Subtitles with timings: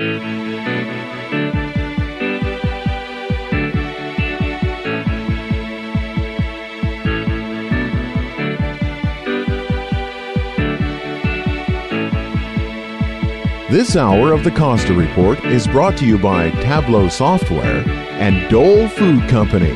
[0.00, 0.08] This
[13.94, 19.28] hour of the Costa Report is brought to you by Tableau Software and Dole Food
[19.28, 19.74] Company.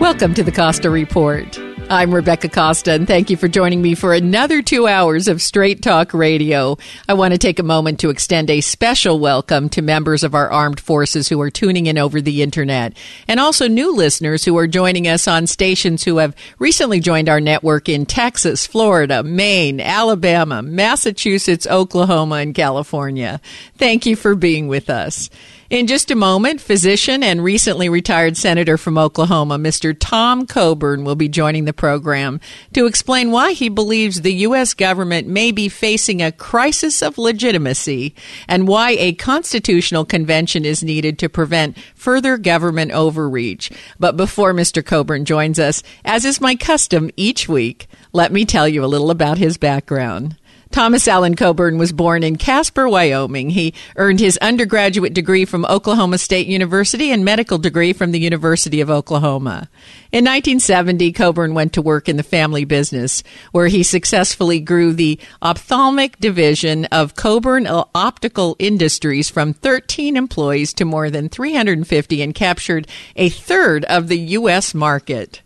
[0.00, 1.67] Welcome to the Costa Report.
[1.90, 5.80] I'm Rebecca Costa, and thank you for joining me for another two hours of Straight
[5.80, 6.76] Talk Radio.
[7.08, 10.50] I want to take a moment to extend a special welcome to members of our
[10.50, 12.94] armed forces who are tuning in over the internet,
[13.26, 17.40] and also new listeners who are joining us on stations who have recently joined our
[17.40, 23.40] network in Texas, Florida, Maine, Alabama, Massachusetts, Oklahoma, and California.
[23.78, 25.30] Thank you for being with us.
[25.70, 29.94] In just a moment, physician and recently retired senator from Oklahoma, Mr.
[29.94, 32.40] Tom Coburn, will be joining the program
[32.72, 34.72] to explain why he believes the U.S.
[34.72, 38.14] government may be facing a crisis of legitimacy
[38.48, 43.70] and why a constitutional convention is needed to prevent further government overreach.
[44.00, 44.82] But before Mr.
[44.82, 49.10] Coburn joins us, as is my custom each week, let me tell you a little
[49.10, 50.34] about his background.
[50.70, 53.50] Thomas Allen Coburn was born in Casper, Wyoming.
[53.50, 58.80] He earned his undergraduate degree from Oklahoma State University and medical degree from the University
[58.80, 59.68] of Oklahoma.
[60.12, 65.18] In 1970, Coburn went to work in the family business, where he successfully grew the
[65.42, 72.86] ophthalmic division of Coburn Optical Industries from 13 employees to more than 350 and captured
[73.16, 74.74] a third of the U.S.
[74.74, 75.42] market.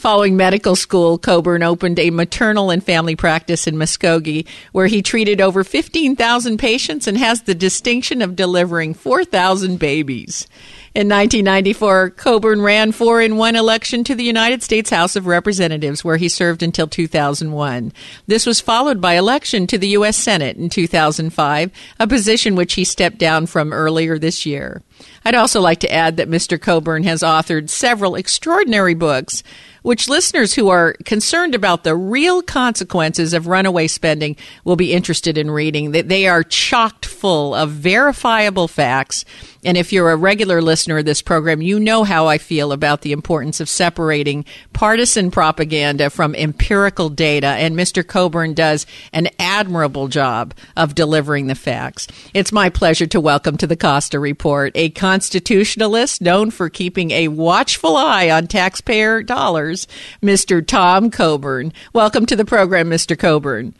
[0.00, 5.42] Following medical school, Coburn opened a maternal and family practice in Muskogee, where he treated
[5.42, 10.48] over 15,000 patients and has the distinction of delivering 4,000 babies.
[10.94, 16.02] In 1994, Coburn ran for and won election to the United States House of Representatives,
[16.02, 17.92] where he served until 2001.
[18.26, 20.16] This was followed by election to the U.S.
[20.16, 24.80] Senate in 2005, a position which he stepped down from earlier this year.
[25.26, 26.60] I'd also like to add that Mr.
[26.60, 29.42] Coburn has authored several extraordinary books
[29.82, 35.38] which listeners who are concerned about the real consequences of runaway spending will be interested
[35.38, 35.92] in reading.
[35.92, 39.24] They are chocked full of verifiable facts.
[39.62, 43.02] And if you're a regular listener of this program, you know how I feel about
[43.02, 47.48] the importance of separating partisan propaganda from empirical data.
[47.48, 48.06] And Mr.
[48.06, 52.08] Coburn does an admirable job of delivering the facts.
[52.32, 57.28] It's my pleasure to welcome to the Costa Report a constitutionalist known for keeping a
[57.28, 59.86] watchful eye on taxpayer dollars,
[60.22, 60.66] Mr.
[60.66, 61.72] Tom Coburn.
[61.92, 63.18] Welcome to the program, Mr.
[63.18, 63.74] Coburn.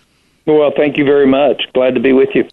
[0.47, 1.63] Well, thank you very much.
[1.73, 2.47] Glad to be with you.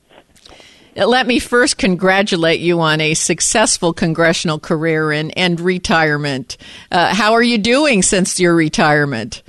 [0.98, 6.58] Let me first congratulate you on a successful congressional career and, and retirement.
[6.92, 9.44] Uh, how are you doing since your retirement?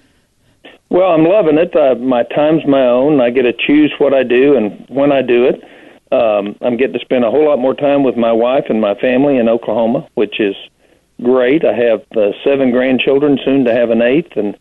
[0.90, 1.74] Well, I'm loving it.
[1.74, 3.22] Uh, my time's my own.
[3.22, 5.64] I get to choose what I do and when I do it.
[6.12, 8.94] Um, I'm getting to spend a whole lot more time with my wife and my
[8.96, 10.54] family in Oklahoma, which is
[11.22, 11.64] great.
[11.64, 14.54] I have uh, seven grandchildren, soon to have an eighth, and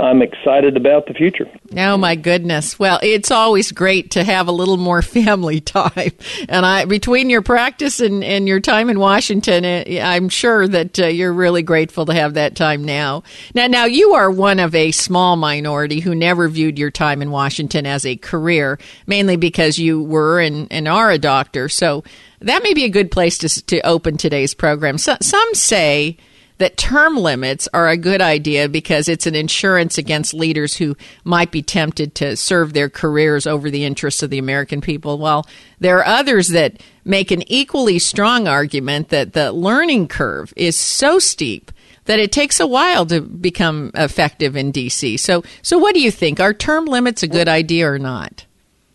[0.00, 1.50] I'm excited about the future.
[1.76, 2.78] Oh my goodness!
[2.78, 6.12] Well, it's always great to have a little more family time,
[6.48, 10.98] and I between your practice and, and your time in Washington, eh, I'm sure that
[10.98, 13.22] uh, you're really grateful to have that time now.
[13.54, 17.30] Now, now you are one of a small minority who never viewed your time in
[17.30, 21.68] Washington as a career, mainly because you were and, and are a doctor.
[21.68, 22.04] So
[22.40, 24.96] that may be a good place to to open today's program.
[24.96, 26.16] So, some say
[26.60, 30.94] that term limits are a good idea because it's an insurance against leaders who
[31.24, 35.16] might be tempted to serve their careers over the interests of the American people.
[35.16, 35.46] While
[35.78, 41.18] there are others that make an equally strong argument that the learning curve is so
[41.18, 41.72] steep
[42.04, 45.18] that it takes a while to become effective in DC.
[45.18, 46.40] So, so what do you think?
[46.40, 48.44] Are term limits a good idea or not?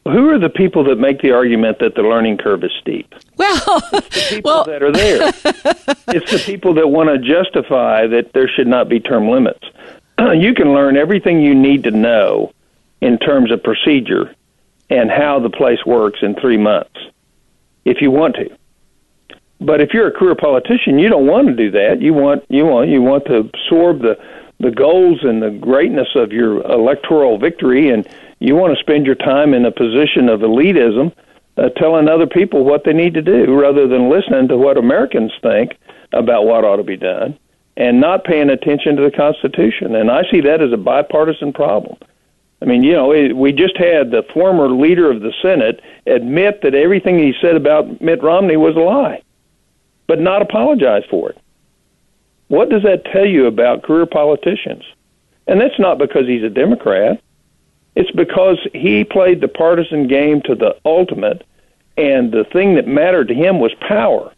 [0.06, 3.12] Who are the people that make the argument that the learning curve is steep?
[3.38, 3.56] Well,
[3.92, 5.30] the people well, that are there.
[6.10, 9.66] it's the people that want to justify that there should not be term limits.
[10.36, 12.54] you can learn everything you need to know
[13.02, 14.36] in terms of procedure
[14.92, 16.98] and how the place works in three months,
[17.84, 18.56] if you want to.
[19.60, 22.02] But if you're a career politician, you don't want to do that.
[22.02, 24.20] You want you want you want to absorb the
[24.66, 28.08] the goals and the greatness of your electoral victory, and
[28.40, 31.14] you want to spend your time in a position of elitism,
[31.58, 35.32] uh, telling other people what they need to do rather than listening to what Americans
[35.42, 35.78] think
[36.14, 37.38] about what ought to be done
[37.78, 39.96] and not paying attention to the Constitution.
[39.96, 41.98] And I see that as a bipartisan problem.
[42.62, 46.74] I mean, you know, we just had the former leader of the Senate admit that
[46.74, 49.22] everything he said about Mitt Romney was a lie,
[50.08, 51.38] but not apologize for it.
[52.48, 54.84] What does that tell you about career politicians?
[55.48, 57.22] And that's not because he's a Democrat.
[57.96, 61.46] It's because he played the partisan game to the ultimate,
[61.98, 64.32] and the thing that mattered to him was power.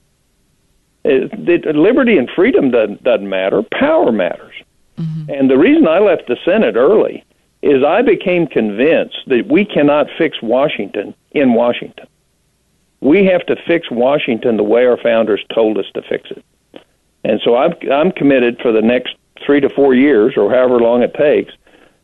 [1.04, 4.54] It, it, liberty and freedom doesn't, doesn't matter, power matters.
[4.98, 5.32] Mm-hmm.
[5.32, 7.24] And the reason I left the Senate early
[7.62, 12.08] is I became convinced that we cannot fix Washington in Washington.
[13.00, 16.44] We have to fix Washington the way our founders told us to fix it.
[17.24, 19.16] And so I'm, I'm committed for the next
[19.46, 21.54] three to four years, or however long it takes,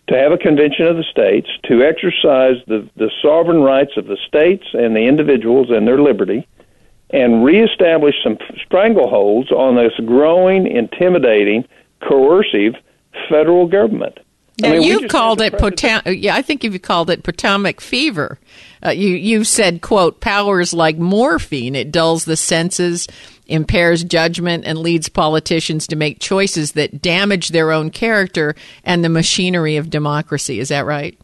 [0.08, 4.18] to have a convention of the states to exercise the, the sovereign rights of the
[4.28, 6.48] states and the individuals and their liberty
[7.12, 8.38] and reestablish some
[8.68, 11.64] strangleholds on this growing, intimidating,
[12.02, 12.76] coercive
[13.30, 14.20] federal government.
[14.60, 16.06] Now, I mean, you called it Potomac.
[16.06, 18.38] Yeah, I think you've called it Potomac fever.
[18.86, 23.08] Uh, you you said, "quote Power is like morphine; it dulls the senses,
[23.48, 29.10] impairs judgment, and leads politicians to make choices that damage their own character and the
[29.10, 31.18] machinery of democracy." Is that right?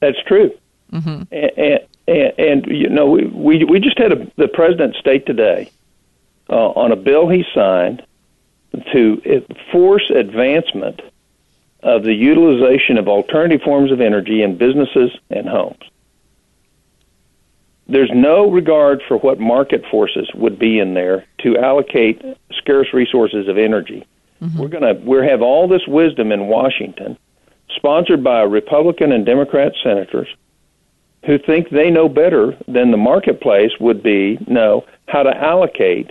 [0.00, 0.50] That's true.
[0.92, 1.22] Mm-hmm.
[1.32, 5.70] And, and, and, you know, we we, we just had a, the president state today
[6.50, 8.02] uh, on a bill he signed
[8.92, 11.00] to force advancement
[11.82, 15.82] of the utilization of alternative forms of energy in businesses and homes.
[17.86, 23.48] There's no regard for what market forces would be in there to allocate scarce resources
[23.48, 24.06] of energy.
[24.42, 24.58] Mm-hmm.
[24.58, 27.16] We're going to we have all this wisdom in Washington,
[27.74, 30.28] sponsored by Republican and Democrat senators,
[31.24, 36.10] who think they know better than the marketplace would be know how to allocate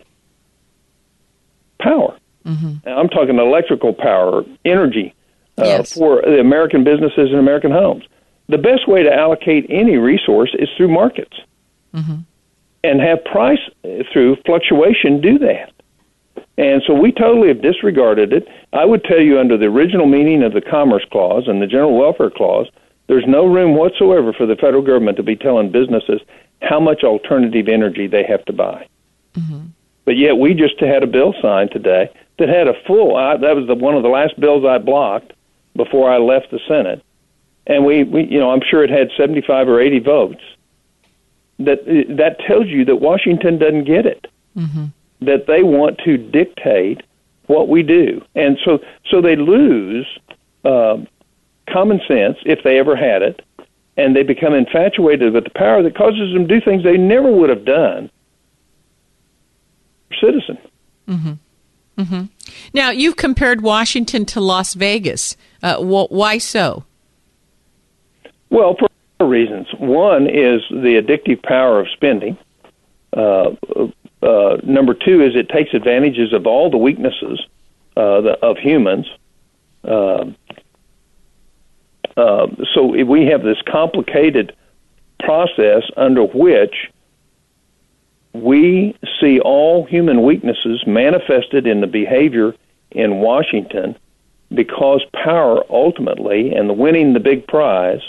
[1.79, 2.17] power.
[2.43, 2.87] Mm-hmm.
[2.87, 5.13] I'm talking electrical power, energy,
[5.57, 5.93] uh, yes.
[5.93, 8.03] for the American businesses and American homes.
[8.49, 11.37] The best way to allocate any resource is through markets,
[11.93, 12.19] mm-hmm.
[12.83, 13.59] and have price
[14.13, 15.73] through fluctuation do that.
[16.57, 18.47] And so we totally have disregarded it.
[18.73, 21.97] I would tell you, under the original meaning of the Commerce Clause and the General
[21.97, 22.67] Welfare Clause,
[23.07, 26.21] there's no room whatsoever for the federal government to be telling businesses
[26.61, 28.87] how much alternative energy they have to buy.
[29.33, 29.67] Mm-hmm.
[30.05, 32.09] But yet, we just had a bill signed today
[32.39, 33.15] that had a full.
[33.15, 35.33] That was the, one of the last bills I blocked
[35.77, 37.01] before I left the Senate,
[37.65, 40.41] and we, we you know, I'm sure it had 75 or 80 votes.
[41.59, 41.85] That
[42.17, 44.27] that tells you that Washington doesn't get it.
[44.55, 44.85] Mm-hmm.
[45.21, 47.01] That they want to dictate
[47.47, 48.79] what we do, and so
[49.09, 50.05] so they lose
[50.65, 50.97] uh,
[51.69, 53.41] common sense if they ever had it,
[53.95, 57.31] and they become infatuated with the power that causes them to do things they never
[57.31, 58.11] would have done.
[60.21, 60.57] Citizen.
[61.07, 61.33] Mm-hmm.
[61.97, 62.25] Mm-hmm.
[62.73, 65.35] Now, you've compared Washington to Las Vegas.
[65.63, 66.83] Uh, wh- why so?
[68.49, 68.87] Well, for
[69.27, 69.67] reasons.
[69.77, 72.37] One is the addictive power of spending.
[73.15, 73.51] Uh,
[74.21, 77.41] uh, number two is it takes advantages of all the weaknesses
[77.95, 79.07] uh, the, of humans.
[79.83, 80.25] Uh,
[82.15, 84.55] uh, so we have this complicated
[85.19, 86.91] process under which
[88.33, 92.53] we see all human weaknesses manifested in the behavior
[92.91, 93.95] in Washington
[94.53, 98.01] because power ultimately and the winning the big prize,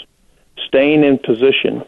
[0.67, 1.83] staying in position,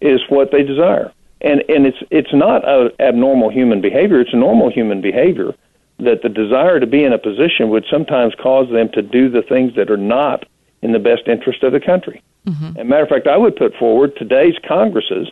[0.00, 1.12] is what they desire.
[1.40, 4.20] And and it's it's not a abnormal human behavior.
[4.20, 5.54] It's a normal human behavior
[5.98, 9.42] that the desire to be in a position would sometimes cause them to do the
[9.42, 10.44] things that are not
[10.82, 12.22] in the best interest of the country.
[12.46, 12.66] Mm-hmm.
[12.66, 15.28] As a matter of fact, I would put forward today's Congresses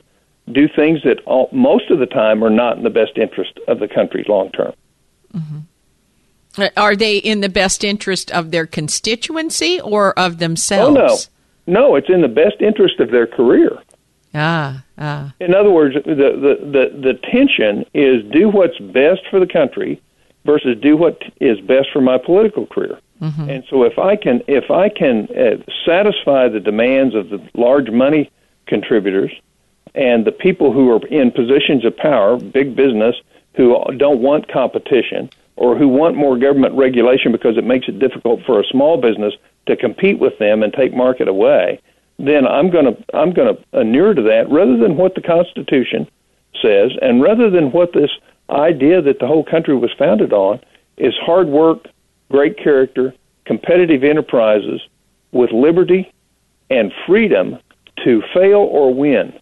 [0.52, 3.80] do things that all, most of the time are not in the best interest of
[3.80, 4.73] the country long term.
[5.35, 5.58] Mm-hmm.
[6.58, 10.96] Uh, are they in the best interest of their constituency or of themselves?
[10.98, 11.06] Oh
[11.66, 13.78] no, no, it's in the best interest of their career.
[14.34, 15.34] Ah, ah.
[15.40, 20.00] In other words, the, the, the, the tension is do what's best for the country
[20.44, 22.98] versus do what is best for my political career.
[23.20, 23.48] Mm-hmm.
[23.48, 27.90] And so if I can if I can uh, satisfy the demands of the large
[27.90, 28.30] money
[28.66, 29.32] contributors
[29.94, 33.16] and the people who are in positions of power, big business,
[33.54, 38.40] who don't want competition or who want more government regulation because it makes it difficult
[38.44, 39.34] for a small business
[39.66, 41.80] to compete with them and take market away,
[42.18, 46.08] then I'm going to I'm going to inure to that rather than what the Constitution
[46.62, 48.10] says, and rather than what this
[48.50, 50.60] idea that the whole country was founded on
[50.96, 51.86] is hard work,
[52.30, 53.12] great character,
[53.44, 54.80] competitive enterprises
[55.32, 56.12] with liberty
[56.70, 57.58] and freedom
[58.04, 59.32] to fail or win.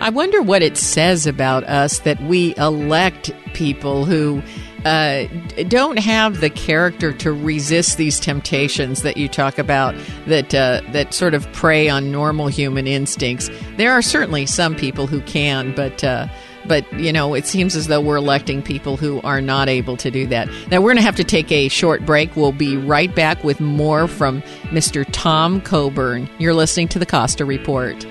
[0.00, 4.40] I wonder what it says about us that we elect people who
[4.84, 5.24] uh,
[5.66, 11.14] don't have the character to resist these temptations that you talk about that uh, that
[11.14, 13.50] sort of prey on normal human instincts.
[13.76, 16.28] There are certainly some people who can, but uh,
[16.66, 20.12] but you know it seems as though we're electing people who are not able to
[20.12, 20.48] do that.
[20.70, 22.36] Now we're going to have to take a short break.
[22.36, 25.04] We'll be right back with more from Mr.
[25.10, 26.30] Tom Coburn.
[26.38, 28.06] You're listening to the Costa Report.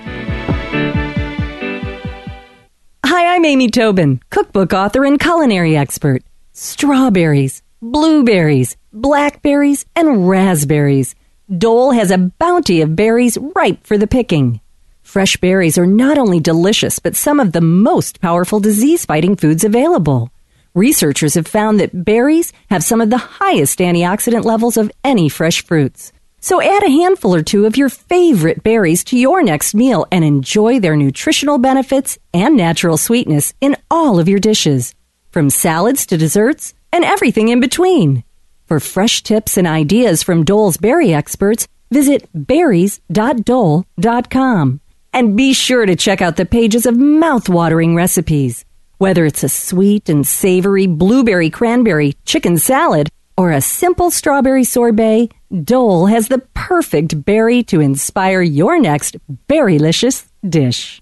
[3.38, 6.24] I'm Amy Tobin, cookbook author and culinary expert.
[6.54, 11.14] Strawberries, blueberries, blackberries, and raspberries.
[11.56, 14.60] Dole has a bounty of berries ripe for the picking.
[15.04, 19.64] Fresh berries are not only delicious, but some of the most powerful disease fighting foods
[19.64, 20.32] available.
[20.74, 25.64] Researchers have found that berries have some of the highest antioxidant levels of any fresh
[25.64, 26.12] fruits.
[26.40, 30.24] So add a handful or two of your favorite berries to your next meal and
[30.24, 34.94] enjoy their nutritional benefits and natural sweetness in all of your dishes,
[35.32, 38.24] from salads to desserts and everything in between.
[38.66, 44.82] For fresh tips and ideas from Dole's berry experts, visit berries.dole.com.
[45.14, 48.66] And be sure to check out the pages of mouth-watering recipes.
[48.98, 55.30] Whether it's a sweet and savory blueberry cranberry chicken salad or a simple strawberry sorbet,
[55.52, 59.16] Dole has the perfect berry to inspire your next
[59.48, 61.02] berrylicious dish.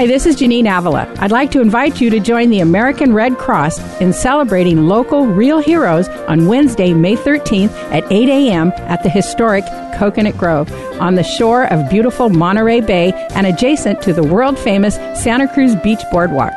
[0.00, 1.12] Hi, this is Janine Avila.
[1.18, 5.58] I'd like to invite you to join the American Red Cross in celebrating local real
[5.58, 8.72] heroes on Wednesday, May 13th at 8 a.m.
[8.76, 9.62] at the historic
[9.98, 14.94] Coconut Grove on the shore of beautiful Monterey Bay and adjacent to the world famous
[15.22, 16.54] Santa Cruz Beach Boardwalk.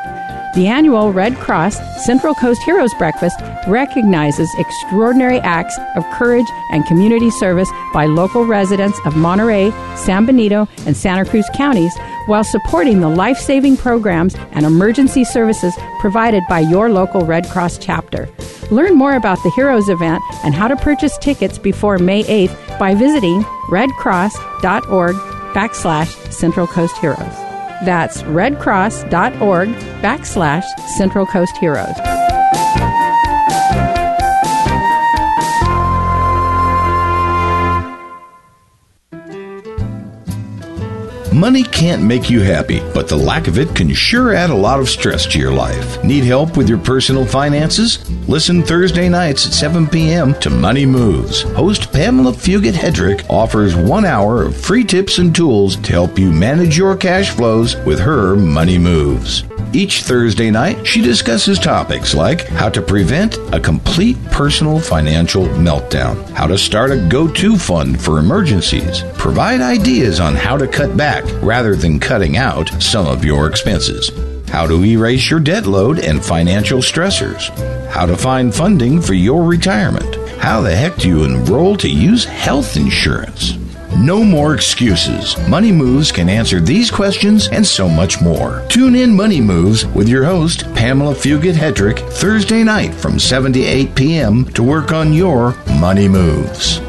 [0.53, 7.31] The annual Red Cross Central Coast Heroes Breakfast recognizes extraordinary acts of courage and community
[7.31, 13.09] service by local residents of Monterey, San Benito, and Santa Cruz counties while supporting the
[13.09, 18.29] life saving programs and emergency services provided by your local Red Cross chapter.
[18.69, 22.93] Learn more about the Heroes event and how to purchase tickets before May 8th by
[22.93, 23.41] visiting
[23.71, 25.15] redcross.org
[25.55, 27.42] backslash Central Coast Heroes.
[27.85, 29.69] That's redcross.org
[30.01, 30.63] backslash
[30.97, 31.97] Central Coast Heroes.
[41.33, 44.79] Money can't make you happy, but the lack of it can sure add a lot
[44.79, 46.01] of stress to your life.
[46.03, 47.97] Need help with your personal finances?
[48.27, 50.33] Listen Thursday nights at 7 p.m.
[50.39, 51.41] to Money Moves.
[51.41, 56.31] Host Pamela Fugit Hedrick offers one hour of free tips and tools to help you
[56.31, 59.43] manage your cash flows with her Money Moves.
[59.73, 66.29] Each Thursday night, she discusses topics like how to prevent a complete personal financial meltdown,
[66.29, 70.95] how to start a go to fund for emergencies, provide ideas on how to cut
[70.95, 74.11] back rather than cutting out some of your expenses,
[74.47, 77.49] how to erase your debt load and financial stressors,
[77.93, 82.25] how to find funding for your retirement, how the heck do you enroll to use
[82.25, 83.55] health insurance?
[83.95, 85.37] No more excuses.
[85.47, 88.65] Money Moves can answer these questions and so much more.
[88.67, 93.61] Tune in Money Moves with your host, Pamela Fugit Hedrick, Thursday night from 7 to
[93.61, 94.45] 8 p.m.
[94.53, 96.81] to work on your money moves.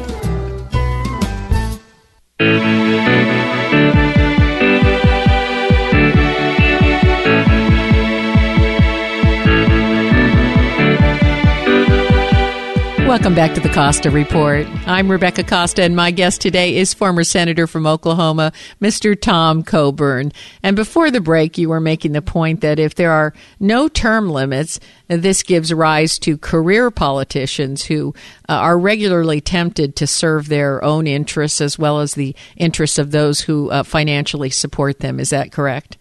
[13.25, 14.67] Welcome back to the Costa Report.
[14.85, 19.19] I'm Rebecca Costa, and my guest today is former Senator from Oklahoma, Mr.
[19.19, 20.31] Tom Coburn.
[20.61, 24.29] And before the break, you were making the point that if there are no term
[24.29, 28.13] limits, this gives rise to career politicians who
[28.47, 33.09] uh, are regularly tempted to serve their own interests as well as the interests of
[33.09, 35.19] those who uh, financially support them.
[35.19, 35.97] Is that correct?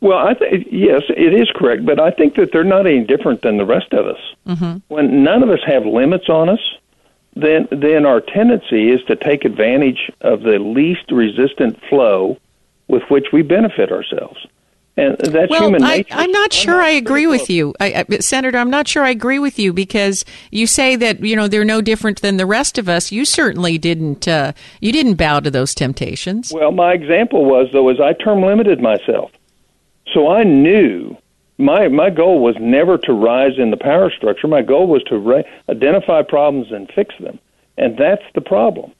[0.00, 3.42] Well, I think yes, it is correct, but I think that they're not any different
[3.42, 4.20] than the rest of us.
[4.46, 4.78] Mm-hmm.
[4.88, 6.60] When none of us have limits on us,
[7.36, 12.38] then then our tendency is to take advantage of the least resistant flow
[12.88, 14.46] with which we benefit ourselves.
[14.96, 16.14] And that's well, human I, nature.
[16.14, 18.58] I'm not sure not I agree with you, I, I, Senator.
[18.58, 21.80] I'm not sure I agree with you because you say that you know they're no
[21.80, 23.12] different than the rest of us.
[23.12, 24.26] You certainly didn't.
[24.26, 26.52] Uh, you didn't bow to those temptations.
[26.52, 29.30] Well, my example was though is I term limited myself.
[30.12, 31.16] So I knew
[31.58, 34.48] my my goal was never to rise in the power structure.
[34.48, 37.38] My goal was to ra- identify problems and fix them,
[37.76, 38.92] and that's the problem.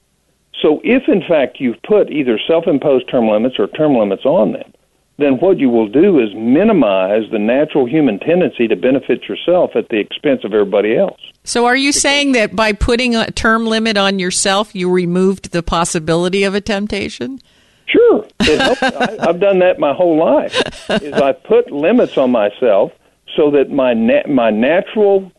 [0.60, 4.72] So if in fact you've put either self-imposed term limits or term limits on them,
[5.20, 9.88] then what you will do is minimize the natural human tendency to benefit yourself at
[9.88, 11.20] the expense of everybody else.
[11.44, 15.62] So are you saying that by putting a term limit on yourself, you removed the
[15.62, 17.40] possibility of a temptation?
[17.86, 20.54] Sure, I, I've done that my whole life.
[20.90, 22.92] Is I put limits on myself
[23.36, 25.30] so that my na- my natural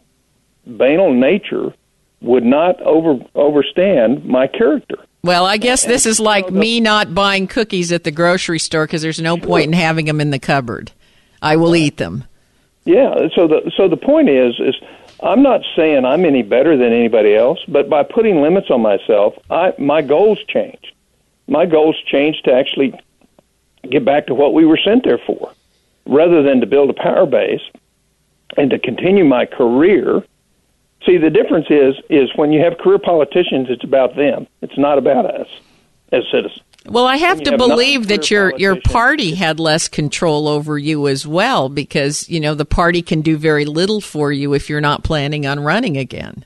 [0.66, 1.74] banal nature
[2.22, 4.98] would not over overstand my character.
[5.24, 9.02] Well, I guess this is like me not buying cookies at the grocery store because
[9.02, 10.92] there's no point in having them in the cupboard.
[11.42, 12.24] I will eat them.
[12.86, 13.28] Yeah.
[13.36, 14.76] So the so the point is is
[15.22, 19.36] I'm not saying I'm any better than anybody else, but by putting limits on myself,
[19.50, 20.94] I my goals change
[21.52, 22.98] my goals changed to actually
[23.90, 25.52] get back to what we were sent there for,
[26.08, 27.62] rather than to build a power base
[28.58, 30.24] and to continue my career.
[31.06, 34.48] See, the difference is is when you have career politicians, it's about them.
[34.62, 35.48] It's not about us
[36.14, 36.62] as citizens.
[36.86, 41.08] Well, I have to have believe that your your party had less control over you
[41.08, 44.82] as well because, you know, the party can do very little for you if you're
[44.82, 46.46] not planning on running again.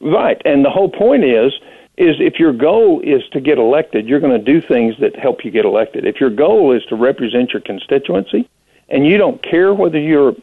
[0.00, 0.40] Right.
[0.44, 1.52] And the whole point is
[1.96, 5.44] is if your goal is to get elected, you're going to do things that help
[5.44, 6.06] you get elected.
[6.06, 8.48] If your goal is to represent your constituency
[8.88, 10.40] and you don't care whether you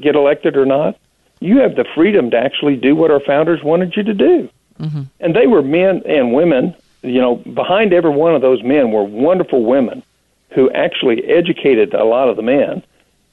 [0.00, 0.98] get elected or not,
[1.40, 4.48] you have the freedom to actually do what our founders wanted you to do.
[4.80, 5.02] Mm-hmm.
[5.20, 9.04] And they were men and women, you know, behind every one of those men were
[9.04, 10.02] wonderful women
[10.50, 12.82] who actually educated a lot of the men.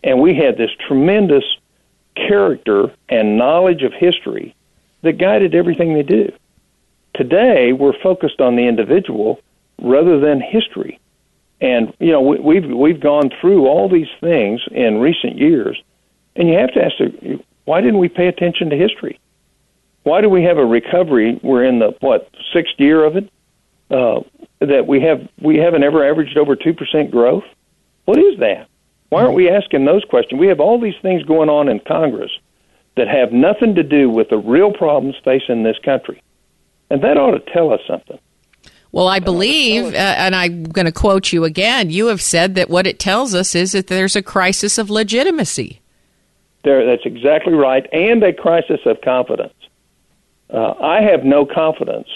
[0.04, 1.46] And we had this tremendous
[2.16, 4.56] character and knowledge of history
[5.02, 6.32] that guided everything they do.
[7.16, 9.40] Today, we're focused on the individual
[9.82, 11.00] rather than history.
[11.62, 15.82] And you know, we, we've we've gone through all these things in recent years,
[16.36, 16.96] and you have to ask,
[17.66, 19.20] why didn't we pay attention to history?
[20.04, 21.40] Why do we have a recovery?
[21.42, 23.30] We're in the what sixth year of it.
[23.90, 24.22] Uh,
[24.60, 27.44] that we have we haven't ever averaged over two percent growth.
[28.06, 28.68] What is that?
[29.10, 30.40] Why aren't we asking those questions?
[30.40, 32.32] We have all these things going on in Congress
[32.96, 36.23] that have nothing to do with the real problems facing this country.
[36.90, 38.20] And that ought to tell us something.
[38.92, 42.70] Well, I believe, uh, and I'm going to quote you again, you have said that
[42.70, 45.82] what it tells us is that there's a crisis of legitimacy.
[46.64, 49.54] There, that's exactly right, and a crisis of confidence.
[50.50, 52.08] Uh, I have no confidence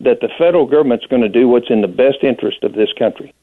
[0.00, 3.34] that the federal government's going to do what's in the best interest of this country.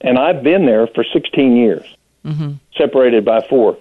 [0.00, 2.52] And I've been there for 16 years, mm-hmm.
[2.76, 3.76] separated by four.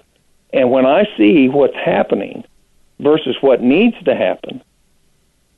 [0.52, 2.44] And when I see what's happening
[3.00, 4.64] versus what needs to happen,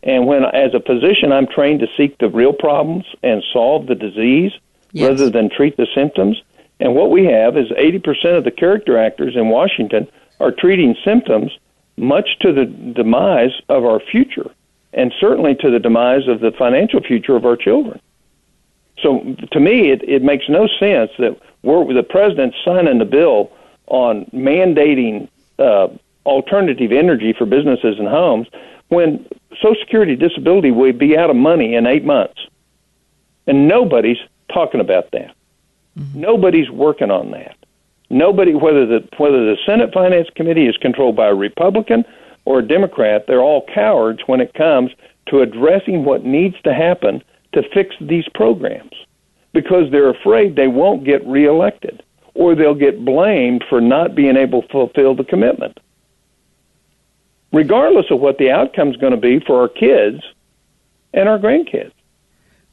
[0.03, 3.95] and when, as a physician, I'm trained to seek the real problems and solve the
[3.95, 4.53] disease
[4.91, 5.09] yes.
[5.09, 6.41] rather than treat the symptoms.
[6.79, 10.07] And what we have is 80% of the character actors in Washington
[10.39, 11.51] are treating symptoms,
[11.97, 14.49] much to the demise of our future,
[14.93, 17.99] and certainly to the demise of the financial future of our children.
[19.01, 23.51] So, to me, it, it makes no sense that we're, the president's signing the bill
[23.87, 25.87] on mandating uh,
[26.25, 28.47] alternative energy for businesses and homes
[28.89, 29.25] when
[29.61, 32.39] Social Security disability will be out of money in eight months.
[33.47, 34.17] And nobody's
[34.53, 35.33] talking about that.
[35.97, 36.19] Mm-hmm.
[36.19, 37.55] Nobody's working on that.
[38.09, 42.03] Nobody, whether the whether the Senate Finance Committee is controlled by a Republican
[42.45, 44.91] or a Democrat, they're all cowards when it comes
[45.27, 47.21] to addressing what needs to happen
[47.53, 48.93] to fix these programs
[49.53, 52.01] because they're afraid they won't get reelected
[52.33, 55.79] or they'll get blamed for not being able to fulfill the commitment
[57.51, 60.21] regardless of what the outcome is going to be for our kids
[61.13, 61.91] and our grandkids.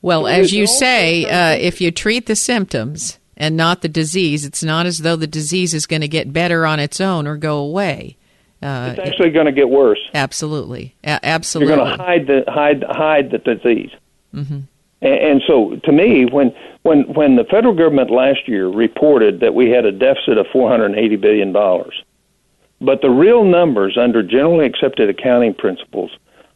[0.02, 4.62] Well, as you say, uh, if you treat the symptoms and not the disease, it's
[4.62, 7.58] not as though the disease is going to get better on its own or go
[7.58, 8.16] away.
[8.62, 9.98] Uh, it's actually going to get worse.
[10.14, 11.74] Absolutely, A- absolutely.
[11.74, 13.90] You're going to hide the hide hide the disease.
[14.34, 14.60] Mm-hmm.
[15.02, 19.54] And, and so, to me, when when when the federal government last year reported that
[19.54, 22.02] we had a deficit of 480 billion dollars,
[22.80, 26.10] but the real numbers under generally accepted accounting principles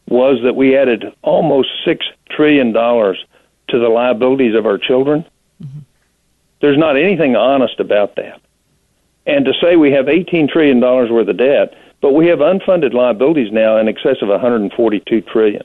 [0.09, 3.24] was that we added almost six trillion dollars
[3.68, 5.24] to the liabilities of our children.
[5.62, 5.80] Mm-hmm.
[6.61, 8.40] There's not anything honest about that.
[9.26, 12.92] And to say we have 18 trillion dollars worth of debt, but we have unfunded
[12.92, 15.62] liabilities now in excess of 142 trillion.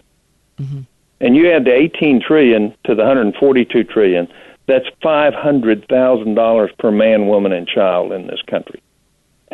[0.60, 0.82] Mm-hmm.
[1.22, 4.28] And you add the 18 trillion to the 142 trillion,
[4.68, 8.82] that's $500,000 per man, woman, and child in this country.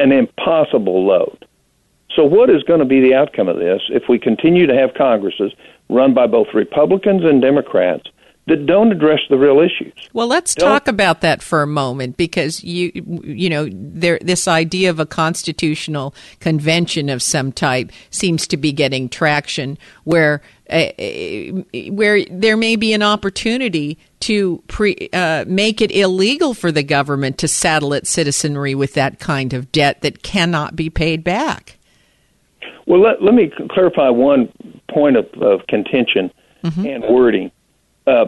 [0.02, 1.46] An impossible load.
[2.16, 4.96] So, what is going to be the outcome of this if we continue to have
[4.96, 5.54] Congresses
[5.90, 8.08] run by both Republicans and Democrats
[8.48, 9.94] that don't address the real issues.
[10.14, 10.68] Well, let's don't.
[10.68, 12.92] talk about that for a moment because you
[13.24, 18.72] you know there this idea of a constitutional convention of some type seems to be
[18.72, 20.88] getting traction where uh,
[21.90, 27.38] where there may be an opportunity to pre, uh, make it illegal for the government
[27.40, 31.78] to saddle its citizenry with that kind of debt that cannot be paid back.
[32.88, 34.52] Well, let, let me clarify one
[34.90, 36.32] point of, of contention
[36.64, 36.86] mm-hmm.
[36.86, 37.52] and wording
[38.08, 38.26] uh,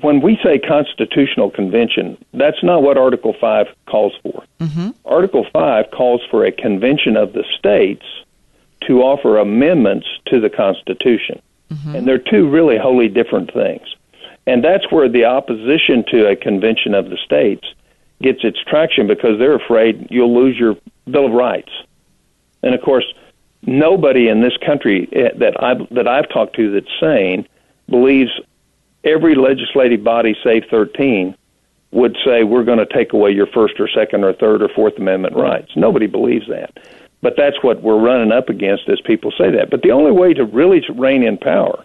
[0.00, 4.44] when we say constitutional convention, that's not what Article 5 calls for.
[4.60, 4.90] Mm-hmm.
[5.04, 8.04] Article 5 calls for a convention of the states
[8.86, 11.40] to offer amendments to the Constitution.
[11.70, 11.94] Mm-hmm.
[11.94, 13.82] And they're two really wholly different things.
[14.46, 17.66] And that's where the opposition to a convention of the states
[18.20, 20.76] gets its traction because they're afraid you'll lose your
[21.10, 21.70] Bill of Rights.
[22.62, 23.04] And of course,
[23.62, 27.46] nobody in this country eh, that I that I've talked to that's sane
[27.88, 28.30] believes
[29.04, 31.36] every legislative body, save 13,
[31.90, 34.96] would say we're going to take away your First or Second or Third or Fourth
[34.98, 35.72] Amendment rights.
[35.76, 36.78] Nobody believes that.
[37.20, 39.70] But that's what we're running up against as people say that.
[39.70, 41.84] But the only way to really rein in power,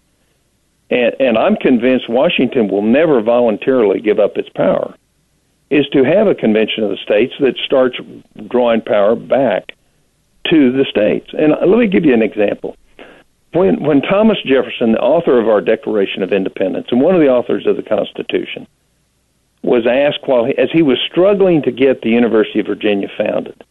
[0.90, 4.96] and, and I'm convinced Washington will never voluntarily give up its power,
[5.70, 7.98] is to have a convention of the states that starts
[8.48, 9.74] drawing power back
[10.50, 11.30] to the states.
[11.38, 12.78] And let me give you an example
[13.54, 17.30] when when Thomas Jefferson, the author of our Declaration of Independence and one of the
[17.30, 18.68] authors of the Constitution,
[19.64, 23.64] was asked while he, as he was struggling to get the University of Virginia founded,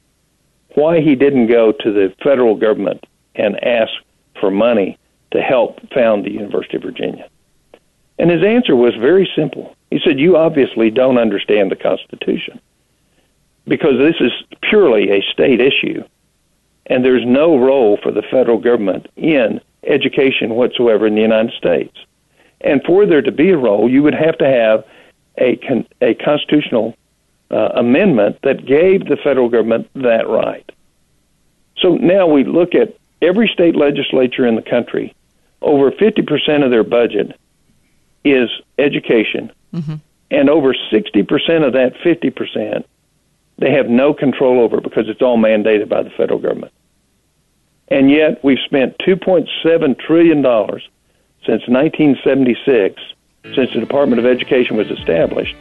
[0.75, 3.93] why he didn't go to the federal government and ask
[4.41, 4.99] for money
[5.33, 7.29] to help found the University of Virginia.
[8.19, 9.77] And his answer was very simple.
[9.91, 12.61] He said, "You obviously don't understand the Constitution."
[13.69, 16.05] Because this is purely a state issue
[16.87, 21.97] and there's no role for the federal government in education whatsoever in the United States.
[22.61, 24.85] And for there to be a role, you would have to have
[25.39, 26.97] a con- a constitutional
[27.51, 30.69] uh, amendment that gave the federal government that right.
[31.79, 35.15] So now we look at every state legislature in the country.
[35.61, 37.39] Over 50% of their budget
[38.25, 39.97] is education, mm-hmm.
[40.31, 42.85] and over 60% of that 50%
[43.59, 46.73] they have no control over because it's all mandated by the federal government.
[47.89, 50.43] And yet we've spent $2.7 trillion
[51.47, 53.01] since 1976,
[53.55, 55.55] since the Department of Education was established,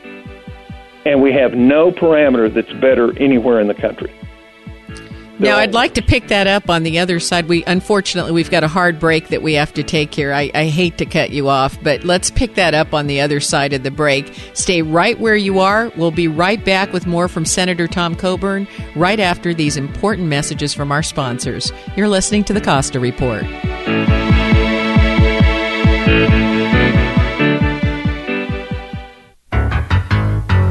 [1.05, 4.11] and we have no parameter that's better anywhere in the country.
[5.37, 7.47] Now, I'd like to pick that up on the other side.
[7.47, 10.31] We unfortunately we've got a hard break that we have to take here.
[10.31, 13.41] I, I, hate to cut you off, but let's pick that up on the other
[13.41, 14.33] side of the break.
[14.53, 15.91] Stay right where you are.
[15.97, 20.73] We'll be right back with more from Senator Tom Coburn right after these important messages
[20.73, 21.71] from our sponsors.
[21.97, 23.43] You're listening to the Costa Report.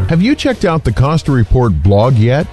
[0.09, 2.47] Have you checked out the Costa Report blog yet?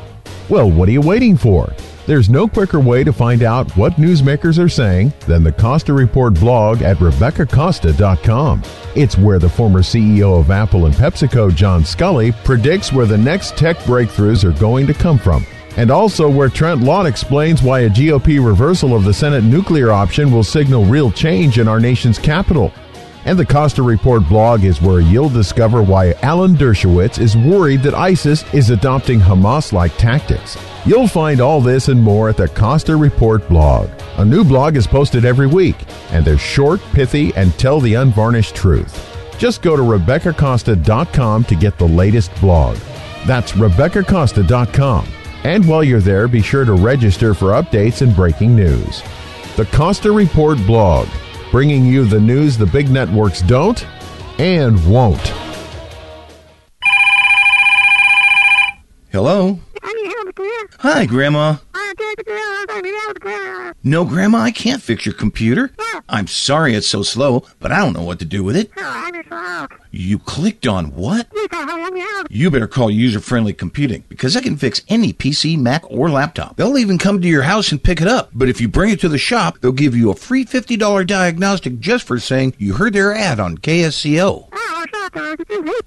[0.50, 1.72] Well, what are you waiting for?
[2.08, 6.34] There's no quicker way to find out what newsmakers are saying than the Costa Report
[6.34, 8.64] blog at RebeccaCosta.com.
[8.96, 13.56] It's where the former CEO of Apple and PepsiCo, John Sculley, predicts where the next
[13.56, 15.46] tech breakthroughs are going to come from.
[15.78, 20.32] And also where Trent Lott explains why a GOP reversal of the Senate nuclear option
[20.32, 22.74] will signal real change in our nation's capital.
[23.26, 27.94] And the Costa Report blog is where you'll discover why Alan Dershowitz is worried that
[27.94, 30.58] ISIS is adopting Hamas like tactics.
[30.86, 33.90] You'll find all this and more at the Costa Report blog.
[34.18, 35.76] A new blog is posted every week,
[36.12, 39.08] and they're short, pithy, and tell the unvarnished truth.
[39.38, 42.78] Just go to RebeccaCosta.com to get the latest blog.
[43.28, 45.08] That's RebeccaCosta.com.
[45.44, 49.02] And while you're there, be sure to register for updates and breaking news.
[49.58, 51.08] The Costa Report blog
[51.52, 53.86] bringing you the news the big networks don't
[54.40, 55.34] and won't.
[59.12, 59.60] Hello?
[60.82, 61.58] Hi, Grandma.
[63.84, 65.70] No, Grandma, I can't fix your computer.
[66.10, 68.72] I'm sorry it's so slow, but I don't know what to do with it.
[69.92, 71.28] You clicked on what?
[72.32, 76.56] You better call User Friendly Computing because they can fix any PC, Mac, or laptop.
[76.56, 78.32] They'll even come to your house and pick it up.
[78.34, 81.80] But if you bring it to the shop, they'll give you a free $50 diagnostic
[81.80, 84.48] just for saying you heard their ad on KSCO.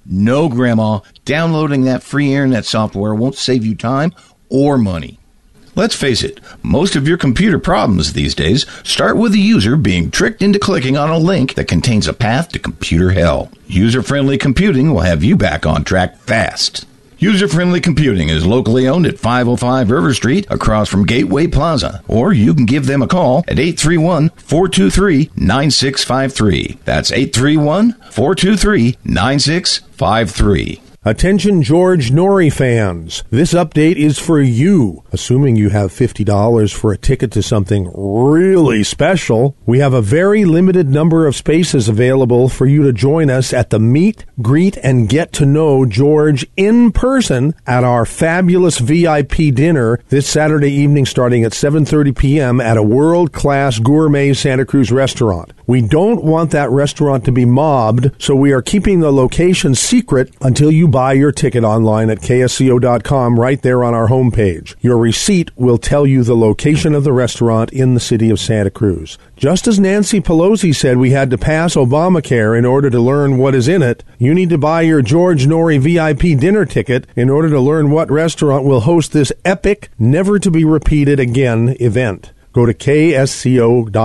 [0.05, 1.01] No, Grandma.
[1.25, 4.13] Downloading that free internet software won't save you time
[4.49, 5.19] or money.
[5.75, 10.09] Let's face it, most of your computer problems these days start with the user being
[10.09, 13.51] tricked into clicking on a link that contains a path to computer hell.
[13.67, 16.85] User friendly computing will have you back on track fast.
[17.17, 22.03] User Friendly Computing is locally owned at 505 River Street across from Gateway Plaza.
[22.09, 26.79] Or you can give them a call at 831 423 9653.
[26.83, 30.81] That's 831 423 9653.
[31.07, 33.23] Attention George Noory fans.
[33.29, 35.03] This update is for you.
[35.11, 40.45] Assuming you have $50 for a ticket to something really special, we have a very
[40.45, 45.07] limited number of spaces available for you to join us at the meet, greet, and
[45.07, 51.43] get to know George in person at our fabulous VIP dinner this Saturday evening starting
[51.43, 52.59] at 7.30 p.m.
[52.59, 55.53] at a world-class gourmet Santa Cruz restaurant.
[55.67, 60.33] We don't want that restaurant to be mobbed, so we are keeping the location secret
[60.41, 64.75] until you buy your ticket online at ksco.com right there on our homepage.
[64.79, 68.69] Your receipt will tell you the location of the restaurant in the city of Santa
[68.69, 69.17] Cruz.
[69.35, 73.53] Just as Nancy Pelosi said we had to pass Obamacare in order to learn what
[73.53, 77.49] is in it, you need to buy your George Noory VIP dinner ticket in order
[77.49, 82.31] to learn what restaurant will host this epic, never to be repeated again event.
[82.53, 83.97] Go to ksco.com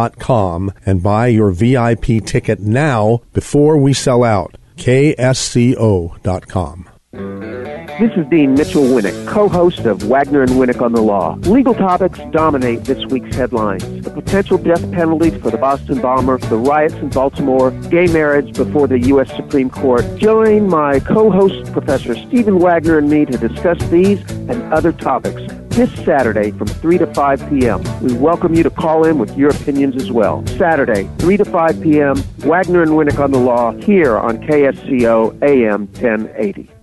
[0.85, 4.57] and buy your VIP ticket now before we sell out.
[4.81, 6.77] ksco.com.
[7.13, 11.35] This is Dean Mitchell Winnick, co-host of Wagner and Winnick on the Law.
[11.41, 13.85] Legal topics dominate this week's headlines.
[14.03, 18.87] The potential death penalty for the Boston bomber, the riots in Baltimore, gay marriage before
[18.87, 19.31] the U.S.
[19.37, 20.03] Supreme Court.
[20.17, 25.43] Join my co-host, Professor Stephen Wagner, and me to discuss these and other topics
[25.81, 27.83] this Saturday from 3 to 5 p.m.
[28.03, 30.47] We welcome you to call in with your opinions as well.
[30.59, 35.87] Saturday, 3 to 5 p.m., Wagner and Winnick on the Law here on KSCO AM
[35.87, 36.80] 1080.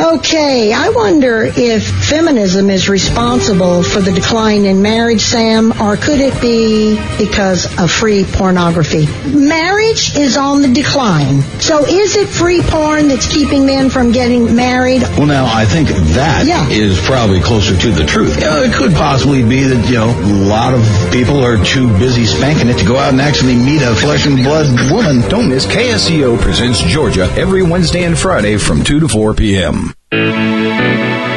[0.00, 6.20] Okay, I wonder if feminism is responsible for the decline in marriage, Sam, or could
[6.20, 9.06] it be because of free pornography?
[9.28, 11.42] Marriage is on the decline.
[11.60, 15.02] So is it free porn that's keeping men from getting married?
[15.02, 16.66] Well, now, I think that Yeah.
[16.70, 18.36] is probably closer to the truth.
[18.40, 20.82] You know, it could possibly be that, you know, a lot of
[21.12, 24.42] people are too busy spanking it to go out and actually meet a flesh and
[24.42, 25.20] blood woman.
[25.28, 29.89] Don't miss KSCO Presents Georgia every Wednesday and Friday from 2 to 4 p.m.
[30.12, 31.29] Welcome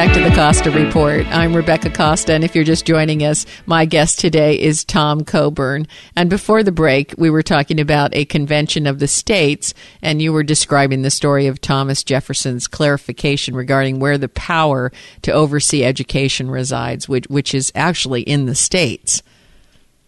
[0.00, 1.26] back to the Costa Report.
[1.26, 5.86] I'm Rebecca Costa, and if you're just joining us, my guest today is Tom Coburn.
[6.16, 10.32] And before the break, we were talking about a convention of the states, and you
[10.32, 16.50] were describing the story of Thomas Jefferson's clarification regarding where the power to oversee education
[16.50, 19.22] resides, which, which is actually in the states.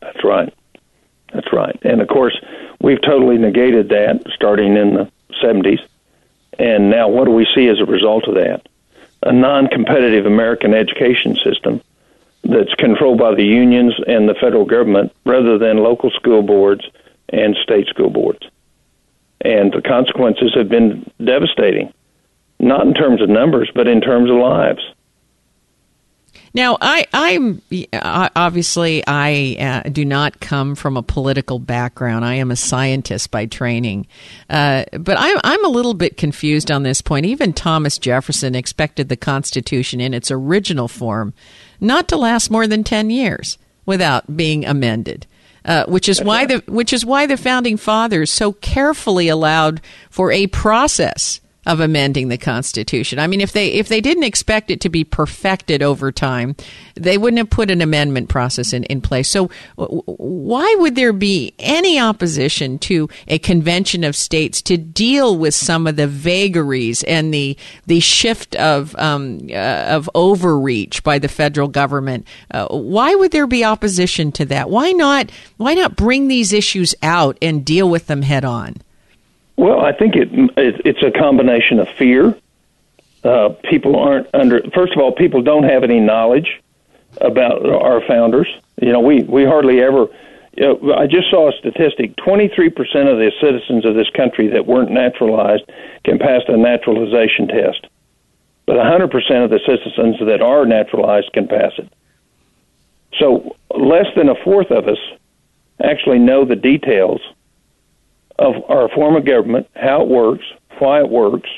[0.01, 0.55] That's right.
[1.35, 1.79] That's right.
[1.83, 2.41] And of course,
[2.81, 5.13] we've totally negated that starting in the
[5.45, 5.87] 70s.
[6.59, 8.67] And now, what do we see as a result of that?
[9.25, 11.81] A non competitive American education system
[12.45, 16.85] that's controlled by the unions and the federal government rather than local school boards
[17.29, 18.47] and state school boards.
[19.41, 21.93] And the consequences have been devastating,
[22.59, 24.83] not in terms of numbers, but in terms of lives.
[26.55, 27.63] Now, I, I'm
[27.93, 32.25] uh, obviously I uh, do not come from a political background.
[32.25, 34.07] I am a scientist by training,
[34.51, 37.25] uh, but I'm I'm a little bit confused on this point.
[37.25, 41.33] Even Thomas Jefferson expected the Constitution in its original form
[41.81, 45.27] not to last more than ten years without being amended.
[45.65, 50.33] Uh, which is why the which is why the founding fathers so carefully allowed for
[50.33, 53.19] a process of amending the Constitution.
[53.19, 56.57] I mean, if they if they didn't expect it to be perfected over time,
[56.95, 59.29] they wouldn't have put an amendment process in, in place.
[59.29, 59.49] So,
[59.79, 65.55] w- why would there be any opposition to a convention of states to deal with
[65.55, 71.29] some of the vagaries and the the shift of um, uh, of overreach by the
[71.29, 72.27] federal government?
[72.51, 74.69] Uh, why would there be opposition to that?
[74.69, 75.31] Why not?
[75.59, 78.83] Why not bring these issues out and deal with them head on?
[79.57, 82.35] Well, I think it, it it's a combination of fear.
[83.23, 84.63] Uh, people aren't under.
[84.75, 86.61] First of all, people don't have any knowledge
[87.21, 88.49] about our founders.
[88.81, 90.09] You know, we we hardly ever
[90.59, 92.69] I just saw a statistic 23%
[93.11, 95.65] of the citizens of this country that weren't naturalized
[96.05, 97.87] can pass the naturalization test.
[98.67, 101.91] But 100% of the citizens that are naturalized can pass it.
[103.19, 104.99] So less than a fourth of us
[105.83, 107.21] actually know the details
[108.43, 110.45] of our form of government, how it works,
[110.79, 111.49] why it works.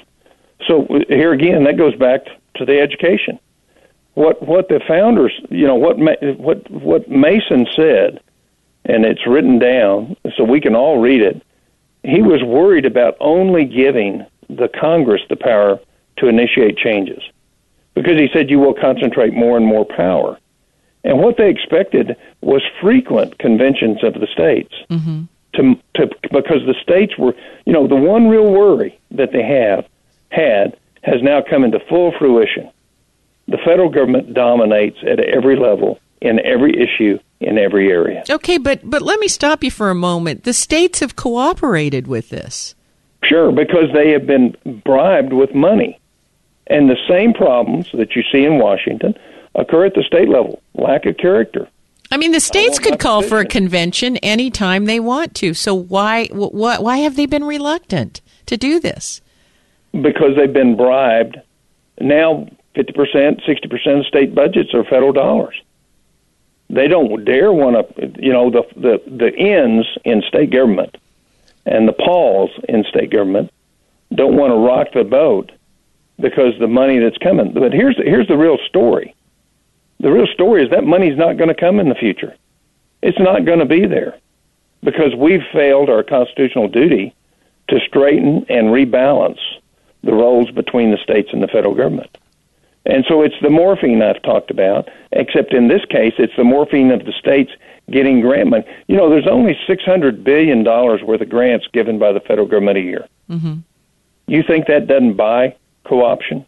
[0.67, 3.39] So here again, that goes back to the education.
[4.15, 5.99] What what the founders, you know, what
[6.39, 8.21] what what Mason said
[8.85, 11.43] and it's written down so we can all read it.
[12.03, 15.81] He was worried about only giving the Congress the power
[16.19, 17.23] to initiate changes
[17.95, 20.39] because he said you will concentrate more and more power.
[21.03, 25.25] And what they expected was frequent conventions of the states mm-hmm.
[25.55, 29.87] To, to because the states were, you know, the one real worry that they have
[30.31, 32.71] had has now come into full fruition.
[33.47, 38.25] The federal government dominates at every level in every issue in every area.
[38.29, 40.45] Okay, but but let me stop you for a moment.
[40.45, 42.75] The states have cooperated with this.
[43.23, 45.99] Sure, because they have been bribed with money.
[46.67, 49.15] And the same problems that you see in Washington
[49.55, 50.63] occur at the state level.
[50.75, 51.69] Lack of character.
[52.15, 55.53] I mean, the states could call for a convention anytime they want to.
[55.53, 59.21] So why why why have they been reluctant to do this?
[59.91, 61.39] Because they've been bribed.
[62.01, 65.61] Now, 50%, 60% of state budgets are federal dollars.
[66.71, 70.97] They don't dare want to, you know, the the the ends in state government
[71.67, 73.51] and the Pauls in state government
[74.15, 75.51] don't want to rock the boat
[76.21, 77.53] because the money that's coming.
[77.53, 79.17] But here's here's the real story.
[80.05, 82.37] The real story is that money's not going to come in the future.
[83.01, 84.15] It's not going to be there
[84.83, 87.15] because we've failed our constitutional duty
[87.69, 89.39] to straighten and rebalance
[90.03, 92.19] the roles between the states and the federal government.
[92.85, 96.91] And so it's the morphine I've talked about, except in this case, it's the morphine
[96.91, 97.53] of the states
[97.91, 98.67] getting grant money.
[98.89, 102.83] You know, there's only $600 billion worth of grants given by the federal government a
[102.83, 103.09] year.
[103.31, 103.61] Mm-hmm.
[104.27, 106.45] You think that doesn't buy co option?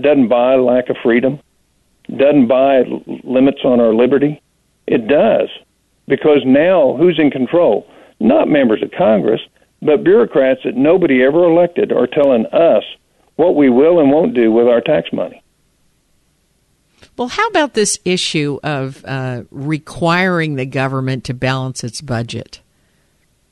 [0.00, 1.40] Doesn't buy lack of freedom?
[2.08, 2.82] Doesn't buy
[3.24, 4.40] limits on our liberty?
[4.86, 5.48] It does.
[6.06, 7.86] Because now who's in control?
[8.20, 9.40] Not members of Congress,
[9.82, 12.84] but bureaucrats that nobody ever elected are telling us
[13.36, 15.42] what we will and won't do with our tax money.
[17.16, 22.60] Well, how about this issue of uh, requiring the government to balance its budget?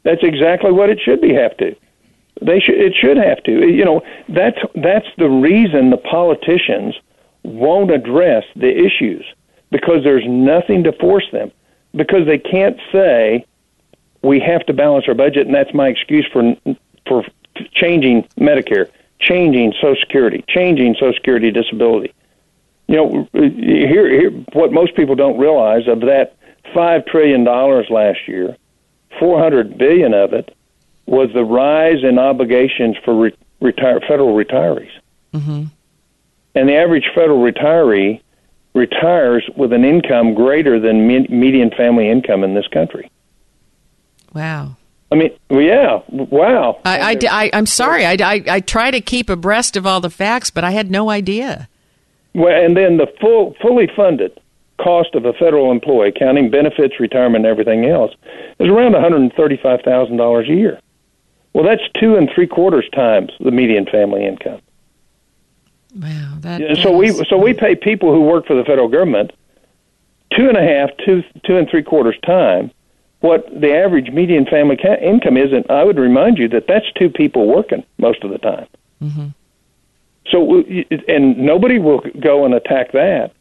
[0.02, 1.74] That's exactly what it should be have to.
[2.42, 2.76] They should.
[2.76, 3.52] It should have to.
[3.52, 6.94] You know, that's that's the reason the politicians
[7.44, 9.24] won't address the issues
[9.70, 11.52] because there's nothing to force them
[11.94, 13.44] because they can't say
[14.22, 16.56] we have to balance our budget and that's my excuse for
[17.06, 17.24] for
[17.72, 22.12] changing Medicare, changing Social Security, changing Social Security disability
[22.86, 26.36] you know, here, here what most people don't realize of that
[26.74, 28.56] five trillion dollars last year,
[29.18, 30.54] four hundred billion of it
[31.06, 34.90] was the rise in obligations for re- retire, federal retirees.
[35.32, 35.64] Mm-hmm.
[36.54, 38.20] And the average federal retiree
[38.74, 43.10] retires with an income greater than me- median family income in this country.
[44.34, 44.76] Wow.
[45.12, 46.80] I mean, yeah, wow.
[46.84, 48.04] I, I, I, am sorry.
[48.04, 51.08] I, I, I try to keep abreast of all the facts, but I had no
[51.08, 51.68] idea.
[52.34, 54.40] Well, and then the full, fully funded
[54.78, 58.12] cost of a federal employee, counting benefits, retirement, and everything else,
[58.58, 60.80] is around one hundred thirty-five thousand dollars a year.
[61.52, 64.60] Well, that's two and three quarters times the median family income.
[65.94, 66.60] Wow, that.
[66.60, 69.32] Yeah, so we so we pay people who work for the federal government
[70.36, 72.70] two and a half, two two and three quarters time
[73.24, 76.84] what the average median family ca- income is, and I would remind you that that's
[76.92, 78.66] two people working most of the time.
[79.02, 79.28] Mm-hmm.
[80.30, 80.62] So,
[81.08, 83.32] and nobody will go and attack that.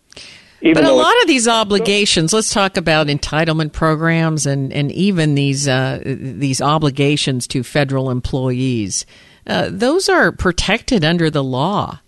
[0.61, 5.67] but a lot of these obligations, let's talk about entitlement programs and, and even these
[5.67, 9.05] uh, these obligations to federal employees.
[9.45, 11.99] Uh, those are protected under the law.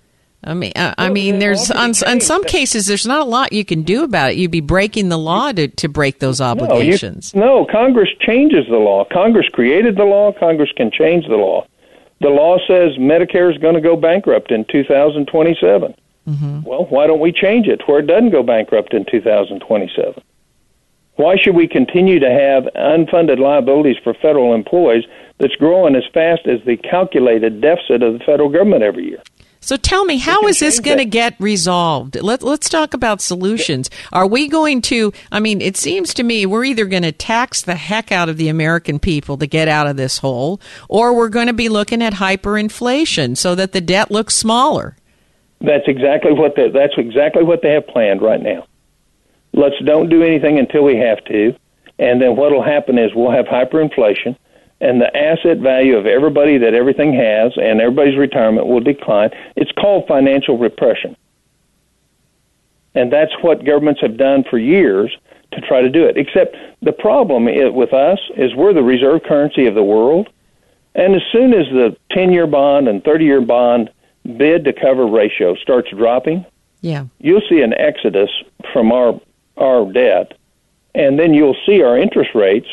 [0.45, 3.65] I mean, I, I mean, there's on, on some cases there's not a lot you
[3.65, 4.37] can do about it.
[4.37, 7.33] You'd be breaking the law to, to break those obligations.
[7.33, 9.05] No, you, no, Congress changes the law.
[9.11, 10.31] Congress created the law.
[10.31, 11.65] Congress can change the law
[12.21, 15.93] the law says Medicare is going to go bankrupt in 2027.
[16.27, 16.61] Mm-hmm.
[16.63, 20.23] Well, why don't we change it where it doesn't go bankrupt in 2027?
[21.17, 25.05] Why should we continue to have unfunded liabilities for federal employees
[25.37, 29.21] that's growing as fast as the calculated deficit of the federal government every year?
[29.65, 32.21] So tell me, how is this going to get resolved?
[32.21, 33.89] Let, let's talk about solutions.
[34.13, 37.63] Are we going to, I mean, it seems to me we're either going to tax
[37.63, 41.29] the heck out of the American people to get out of this hole, or we're
[41.29, 44.97] going to be looking at hyperinflation so that the debt looks smaller.
[45.61, 48.67] That's exactly what they, that's exactly what they have planned right now.
[49.53, 51.55] Let's don't do anything until we have to.
[51.97, 54.37] And then what will happen is we'll have hyperinflation,
[54.85, 59.31] and the asset value of everybody that everything has and everybody's retirement will decline.
[59.55, 61.17] It's called financial repression.
[62.93, 65.11] And that's what governments have done for years
[65.53, 66.17] to try to do it.
[66.17, 70.29] Except the problem with us is we're the reserve currency of the world.
[70.93, 73.89] And as soon as the 10 year bond and 30 year bond
[74.37, 76.45] bid to cover ratio starts dropping,
[76.81, 77.05] yeah.
[77.17, 78.29] you'll see an exodus
[78.71, 79.19] from our,
[79.57, 80.37] our debt.
[80.93, 82.67] And then you'll see our interest rates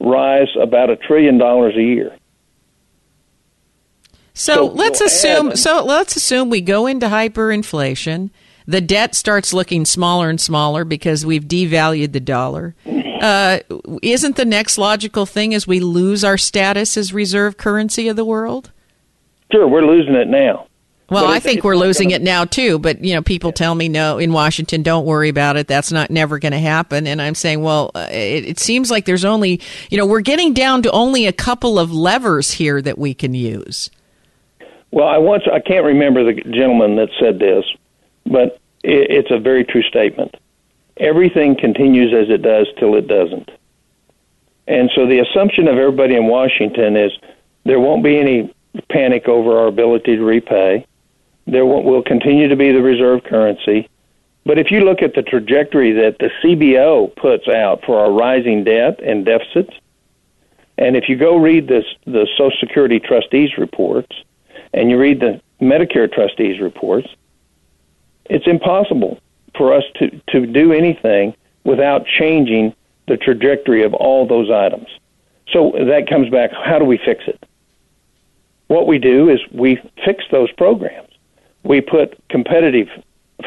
[0.00, 2.16] rise about a trillion dollars a year.
[4.34, 8.30] So, so let's assume so let's assume we go into hyperinflation
[8.66, 12.74] the debt starts looking smaller and smaller because we've devalued the dollar.
[13.20, 13.60] Uh,
[14.02, 18.24] isn't the next logical thing as we lose our status as reserve currency of the
[18.24, 18.72] world?
[19.52, 20.66] Sure, we're losing it now.
[21.08, 22.16] Well, I think we're losing gonna...
[22.16, 22.78] it now too.
[22.78, 25.68] But you know, people tell me no in Washington, don't worry about it.
[25.68, 27.06] That's not never going to happen.
[27.06, 30.52] And I'm saying, well, uh, it, it seems like there's only you know we're getting
[30.52, 33.90] down to only a couple of levers here that we can use.
[34.90, 37.64] Well, I once I can't remember the gentleman that said this,
[38.24, 40.34] but it's a very true statement.
[40.96, 43.50] Everything continues as it does till it doesn't.
[44.66, 47.12] And so the assumption of everybody in Washington is
[47.64, 48.54] there won't be any
[48.90, 50.86] panic over our ability to repay.
[51.46, 53.88] There will continue to be the reserve currency.
[54.44, 58.64] But if you look at the trajectory that the CBO puts out for our rising
[58.64, 59.74] debt and deficits,
[60.78, 64.14] and if you go read this, the Social Security trustees reports,
[64.72, 67.08] and you read the Medicare trustees reports,
[68.26, 69.18] it's impossible
[69.56, 71.34] for us to, to do anything
[71.64, 72.74] without changing
[73.08, 74.88] the trajectory of all those items.
[75.52, 77.42] So that comes back how do we fix it?
[78.66, 81.08] What we do is we fix those programs.
[81.66, 82.88] We put competitive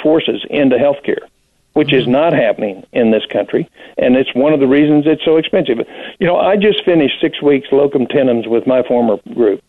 [0.04, 1.28] forces into healthcare,
[1.74, 2.12] which is mm-hmm.
[2.14, 5.80] not happening in this country, and it's one of the reasons it's so expensive.
[6.20, 9.64] You know, I just finished six weeks locum tenens with my former group,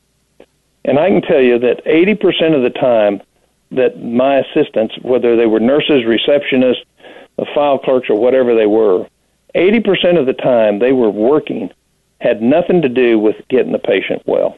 [0.84, 3.22] and I can tell you that 80% of the time
[3.70, 6.84] that my assistants, whether they were nurses, receptionists,
[7.54, 9.06] file clerks, or whatever they were,
[9.54, 11.70] 80% of the time they were working
[12.20, 14.56] had nothing to do with getting the patient well.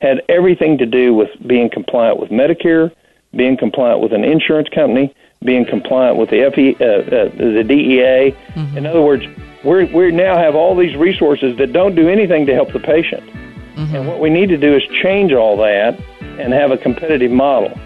[0.00, 2.92] Had everything to do with being compliant with Medicare,
[3.34, 8.36] being compliant with an insurance company, being compliant with the FE, uh, uh, the DEA.
[8.54, 8.76] Mm-hmm.
[8.78, 9.24] In other words,
[9.64, 13.22] we we now have all these resources that don't do anything to help the patient.
[13.76, 13.96] Mm-hmm.
[13.96, 15.98] And what we need to do is change all that
[16.38, 17.78] and have a competitive model.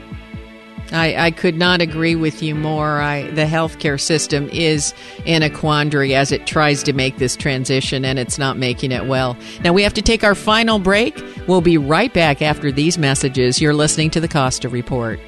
[0.92, 3.00] I, I, could not agree with you more.
[3.00, 4.94] I, the healthcare system is
[5.26, 9.06] in a quandary as it tries to make this transition, and it's not making it
[9.06, 9.36] well.
[9.62, 11.22] Now, we have to take our final break.
[11.46, 13.60] We'll be right back after these messages.
[13.60, 15.20] You're listening to the Costa Report.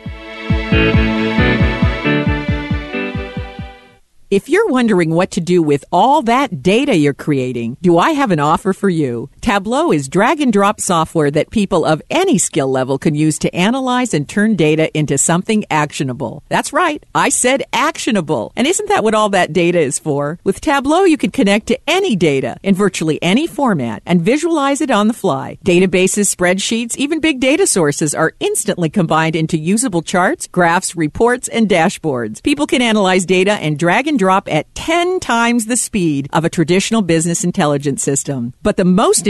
[4.31, 8.31] If you're wondering what to do with all that data you're creating, do I have
[8.31, 9.29] an offer for you?
[9.41, 13.55] Tableau is drag and drop software that people of any skill level can use to
[13.55, 16.43] analyze and turn data into something actionable.
[16.51, 17.03] That's right.
[17.15, 18.53] I said actionable.
[18.55, 20.39] And isn't that what all that data is for?
[20.45, 24.91] With Tableau, you can connect to any data in virtually any format and visualize it
[24.91, 25.59] on the fly.
[25.65, 31.67] Databases, spreadsheets, even big data sources are instantly combined into usable charts, graphs, reports, and
[31.67, 32.43] dashboards.
[32.43, 36.51] People can analyze data and drag and drop at 10 times the speed of a
[36.51, 38.53] traditional business intelligence system.
[38.63, 39.30] But the most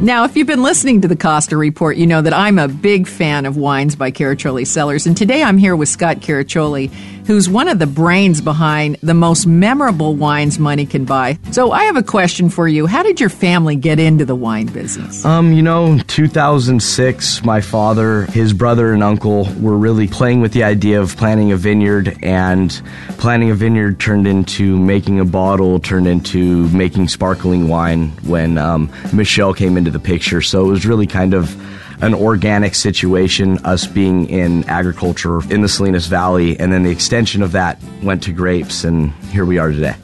[0.00, 3.06] Now, if you've been listening to the Costa Report, you know that I'm a big
[3.06, 5.06] fan of wines by Caraccioli Cellars.
[5.06, 6.90] And today I'm here with Scott Caraccioli,
[7.30, 11.38] who's one of the brains behind the most memorable wines money can buy.
[11.52, 12.86] So I have a question for you.
[12.88, 15.24] How did your family get into the wine business?
[15.24, 20.64] Um, you know, 2006, my father, his brother, and uncle were really playing with the
[20.64, 22.82] idea of planting a vineyard, and
[23.18, 28.90] planting a vineyard turned into making a bottle, turned into making sparkling wine when um,
[29.12, 30.42] Michelle came into the picture.
[30.42, 31.54] So it was really kind of
[32.02, 37.42] an organic situation, us being in agriculture in the Salinas Valley, and then the extension
[37.42, 39.94] of that went to grapes, and here we are today.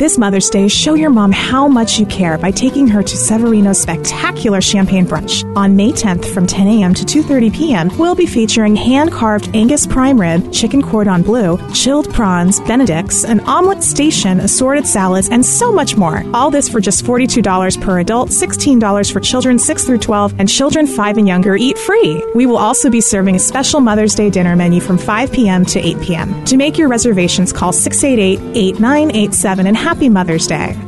[0.01, 3.83] This Mother's Day, show your mom how much you care by taking her to Severino's
[3.83, 5.45] spectacular champagne brunch.
[5.55, 6.95] On May 10th from 10 a.m.
[6.95, 12.61] to 2.30 p.m., we'll be featuring hand-carved Angus prime rib, chicken cordon bleu, chilled prawns,
[12.61, 16.25] benedicts, an omelet station, assorted salads, and so much more.
[16.33, 20.87] All this for just $42 per adult, $16 for children 6 through 12, and children
[20.87, 22.25] 5 and younger eat free.
[22.35, 25.67] We will also be serving a special Mother's Day dinner menu from 5 p.m.
[25.67, 26.43] to 8 p.m.
[26.47, 30.79] To make your reservations, call 688 8987 and happy Mother's Day.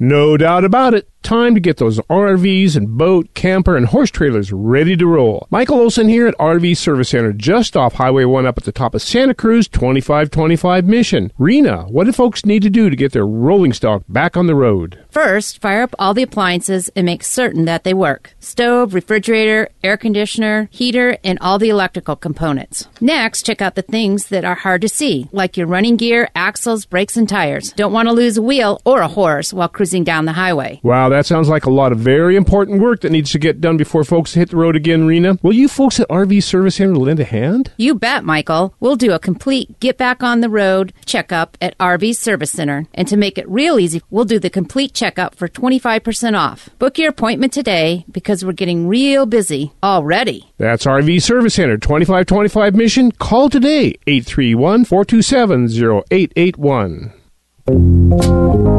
[0.00, 1.08] No doubt about it.
[1.22, 5.46] Time to get those RVs and boat, camper, and horse trailers ready to roll.
[5.50, 8.94] Michael Olson here at RV Service Center, just off Highway 1 up at the top
[8.94, 11.30] of Santa Cruz 2525 Mission.
[11.36, 14.54] Rena, what do folks need to do to get their rolling stock back on the
[14.54, 15.04] road?
[15.10, 19.96] First, fire up all the appliances and make certain that they work stove, refrigerator, air
[19.98, 22.88] conditioner, heater, and all the electrical components.
[23.00, 26.86] Next, check out the things that are hard to see, like your running gear, axles,
[26.86, 27.72] brakes, and tires.
[27.72, 30.80] Don't want to lose a wheel or a horse while cruising down the highway.
[30.82, 33.76] Wow, that sounds like a lot of very important work that needs to get done
[33.76, 35.36] before folks hit the road again, Rena.
[35.42, 37.72] Will you folks at RV Service Center lend a hand?
[37.76, 38.72] You bet, Michael.
[38.78, 42.86] We'll do a complete get back on the road checkup at RV Service Center.
[42.94, 46.70] And to make it real easy, we'll do the complete checkup for 25% off.
[46.78, 50.52] Book your appointment today because we're getting real busy already.
[50.56, 53.10] That's RV Service Center, 2525 Mission.
[53.10, 55.64] Call today, 831 427
[56.12, 58.77] 0881.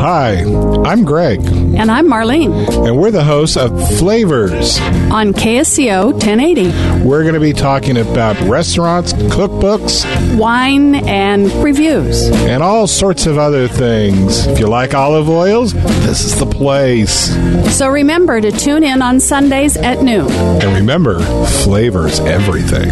[0.00, 0.44] Hi,
[0.86, 1.40] I'm Greg.
[1.46, 2.86] And I'm Marlene.
[2.86, 4.80] And we're the hosts of Flavors
[5.10, 7.04] on KSCO 1080.
[7.06, 10.06] We're going to be talking about restaurants, cookbooks,
[10.38, 14.46] wine, and reviews, and all sorts of other things.
[14.46, 17.34] If you like olive oils, this is the place.
[17.76, 20.32] So remember to tune in on Sundays at noon.
[20.32, 22.88] And remember, flavors everything.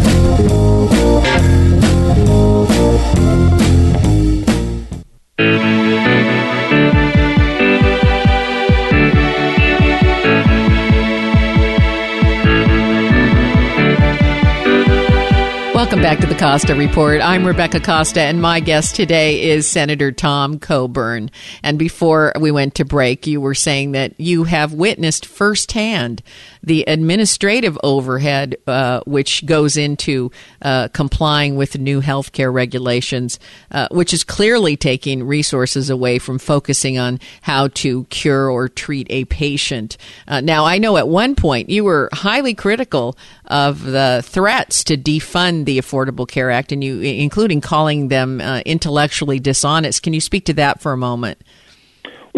[15.89, 17.19] Welcome back to the Costa Report.
[17.19, 21.31] I'm Rebecca Costa, and my guest today is Senator Tom Coburn.
[21.63, 26.21] And before we went to break, you were saying that you have witnessed firsthand
[26.61, 30.31] the administrative overhead, uh, which goes into
[30.61, 33.39] uh, complying with new healthcare regulations,
[33.71, 39.07] uh, which is clearly taking resources away from focusing on how to cure or treat
[39.09, 39.97] a patient.
[40.27, 44.97] Uh, now, I know at one point you were highly critical of the threats to
[44.97, 50.03] defund the Affordable Care Act, and you, including calling them uh, intellectually dishonest.
[50.03, 51.41] Can you speak to that for a moment?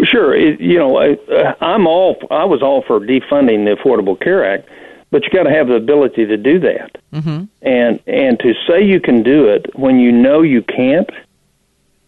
[0.04, 0.34] Sure.
[0.34, 2.16] It, you know, I, uh, I'm all.
[2.30, 4.68] I was all for defunding the Affordable Care Act,
[5.10, 6.96] but you got to have the ability to do that.
[7.12, 7.44] Mm-hmm.
[7.62, 11.10] And and to say you can do it when you know you can't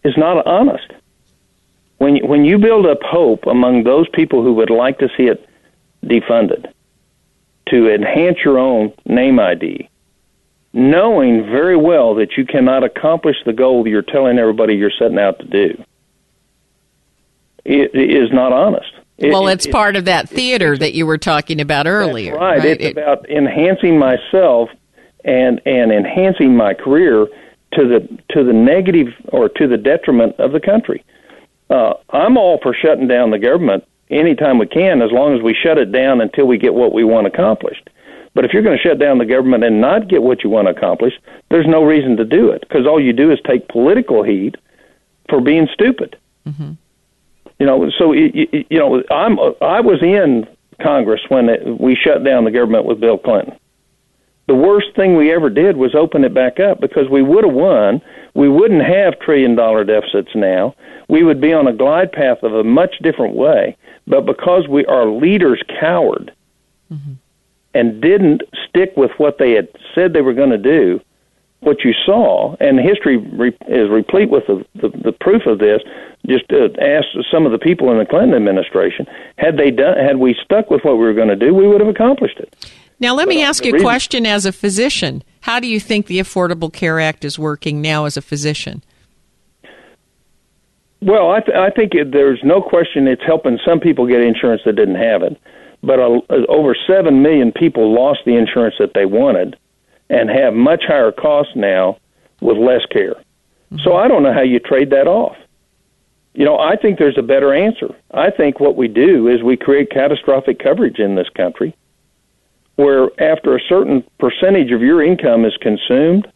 [0.03, 0.91] is not honest.
[1.97, 5.47] When when you build up hope among those people who would like to see it
[6.03, 6.71] defunded,
[7.69, 9.89] to enhance your own name ID,
[10.73, 15.39] knowing very well that you cannot accomplish the goal you're telling everybody you're setting out
[15.39, 15.83] to do
[17.65, 18.91] is not honest.
[19.17, 22.35] It, well, it's it, part of that theater that you were talking about earlier.
[22.35, 22.59] right.
[22.59, 22.65] right.
[22.65, 24.69] It's it, about enhancing myself
[25.23, 27.27] and and enhancing my career
[27.73, 31.03] to the to the negative or to the detriment of the country.
[31.69, 35.53] Uh, I'm all for shutting down the government anytime we can, as long as we
[35.55, 37.89] shut it down until we get what we want accomplished.
[38.35, 40.67] But if you're going to shut down the government and not get what you want
[40.67, 41.13] to accomplish,
[41.49, 44.55] there's no reason to do it because all you do is take political heat
[45.29, 46.17] for being stupid.
[46.45, 46.73] Mm-hmm.
[47.59, 50.47] You know, so you, you know, I'm I was in
[50.81, 53.57] Congress when it, we shut down the government with Bill Clinton.
[54.47, 57.53] The worst thing we ever did was open it back up because we would have
[57.53, 58.01] won.
[58.35, 60.75] We wouldn't have trillion dollar deficits now.
[61.07, 63.75] We would be on a glide path of a much different way.
[64.05, 66.31] But because we our leaders cowered
[66.91, 67.13] mm-hmm.
[67.73, 71.01] and didn't stick with what they had said they were going to do,
[71.65, 75.81] what you saw, and history re- is replete with the, the, the proof of this.
[76.27, 79.05] Just uh, ask some of the people in the Clinton administration.
[79.37, 81.81] Had they done, had we stuck with what we were going to do, we would
[81.81, 82.53] have accomplished it.
[82.99, 85.23] Now, let but me ask you a reason, question as a physician.
[85.41, 88.83] How do you think the Affordable Care Act is working now as a physician?
[91.01, 94.61] Well, I, th- I think it, there's no question it's helping some people get insurance
[94.65, 95.39] that didn't have it.
[95.83, 99.57] But uh, over 7 million people lost the insurance that they wanted
[100.09, 101.97] and have much higher costs now
[102.41, 103.15] with less care.
[103.15, 103.77] Mm-hmm.
[103.83, 105.35] So I don't know how you trade that off.
[106.33, 107.95] You know, I think there's a better answer.
[108.11, 111.75] I think what we do is we create catastrophic coverage in this country
[112.75, 116.27] where after a certain percentage of your income is consumed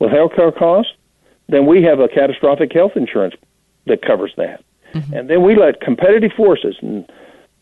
[0.00, 0.92] with health care costs,
[1.48, 3.34] then we have a catastrophic health insurance
[3.86, 4.64] that covers that.
[5.12, 7.08] And then we let competitive forces and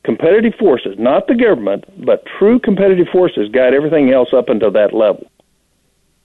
[0.04, 4.94] competitive forces, not the government, but true competitive forces guide everything else up until that
[4.94, 5.30] level.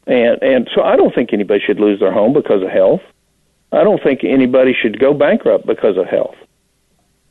[0.07, 3.01] And and so I don't think anybody should lose their home because of health.
[3.71, 6.35] I don't think anybody should go bankrupt because of health.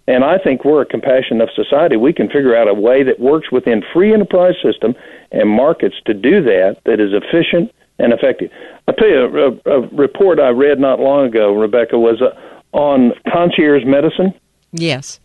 [0.06, 1.96] And I think we're a compassionate enough society.
[1.96, 4.94] We can figure out a way that works within free enterprise system
[5.32, 8.50] and markets to do that that is efficient and effective.
[8.86, 12.30] I'll tell you a, a report I read not long ago, Rebecca, was uh,
[12.72, 14.32] on concierge medicine.
[14.72, 15.20] Yes.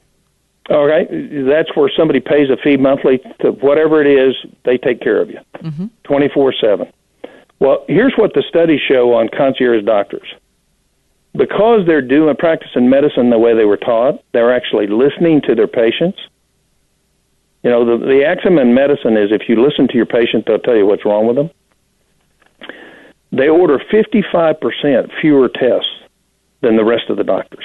[0.69, 4.33] All right, that's where somebody pays a fee monthly to whatever it is
[4.63, 5.39] they take care of you,
[6.05, 6.91] twenty four seven.
[7.63, 10.27] Well, here's what the studies show on concierge doctors.
[11.33, 15.69] Because they're doing practicing medicine the way they were taught, they're actually listening to their
[15.69, 16.19] patients.
[17.63, 20.59] You know, the the axiom in medicine is if you listen to your patient, they'll
[20.59, 21.49] tell you what's wrong with them.
[23.31, 25.89] They order fifty five percent fewer tests
[26.59, 27.63] than the rest of the doctors.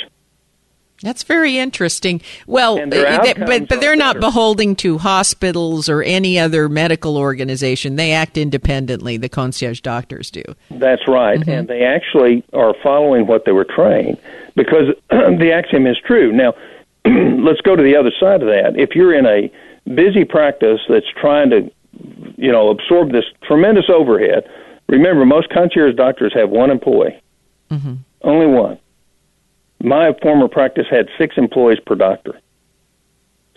[1.02, 2.20] That's very interesting.
[2.46, 3.02] Well, they-
[3.46, 7.96] but but they're not beholding to hospitals or any other medical organization.
[7.96, 9.16] They act independently.
[9.16, 10.42] The concierge doctors do.
[10.70, 11.50] That's right, Mm-hmm.
[11.50, 14.18] and they actually are following what they were trained
[14.56, 16.32] because the axiom is true.
[16.32, 16.54] Now,
[17.04, 18.74] let's go to the other side of that.
[18.76, 19.50] If you're in a
[19.94, 21.70] busy practice that's trying to,
[22.36, 24.48] you know, absorb this tremendous overhead,
[24.88, 27.20] remember most concierge doctors have one employee,
[28.22, 28.78] only one.
[29.82, 32.40] My former practice had six employees per doctor,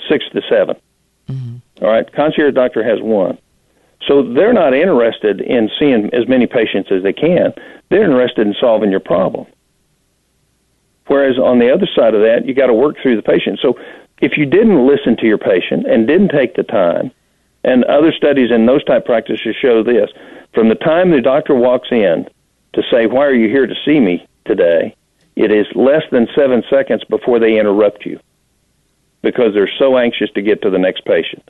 [0.07, 0.76] six to 7
[1.28, 1.55] mm-hmm.
[1.84, 3.38] All right, concierge doctor has one.
[4.07, 7.53] So they're not interested in seeing as many patients as they can.
[7.89, 9.47] They're interested in solving your problem.
[11.07, 13.59] Whereas on the other side of that, you got to work through the patient.
[13.61, 13.78] So
[14.22, 17.11] if you didn't listen to your patient and didn't take the time,
[17.63, 20.09] and other studies in those type practices show this,
[20.53, 22.28] from the time the doctor walks in
[22.74, 24.95] to say, "Why are you here to see me today?"
[25.36, 28.20] It is less than seven seconds before they interrupt you
[29.22, 31.44] because they're so anxious to get to the next patient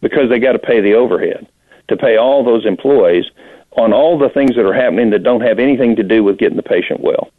[0.00, 1.46] because they got to pay the overhead
[1.88, 3.24] to pay all those employees
[3.76, 6.56] on all the things that are happening that don't have anything to do with getting
[6.56, 7.30] the patient well.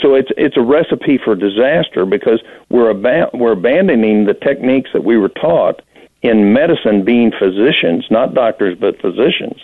[0.00, 5.04] So it's it's a recipe for disaster because we're about, we're abandoning the techniques that
[5.04, 5.80] we were taught
[6.22, 9.60] in medicine, being physicians, not doctors, but physicians,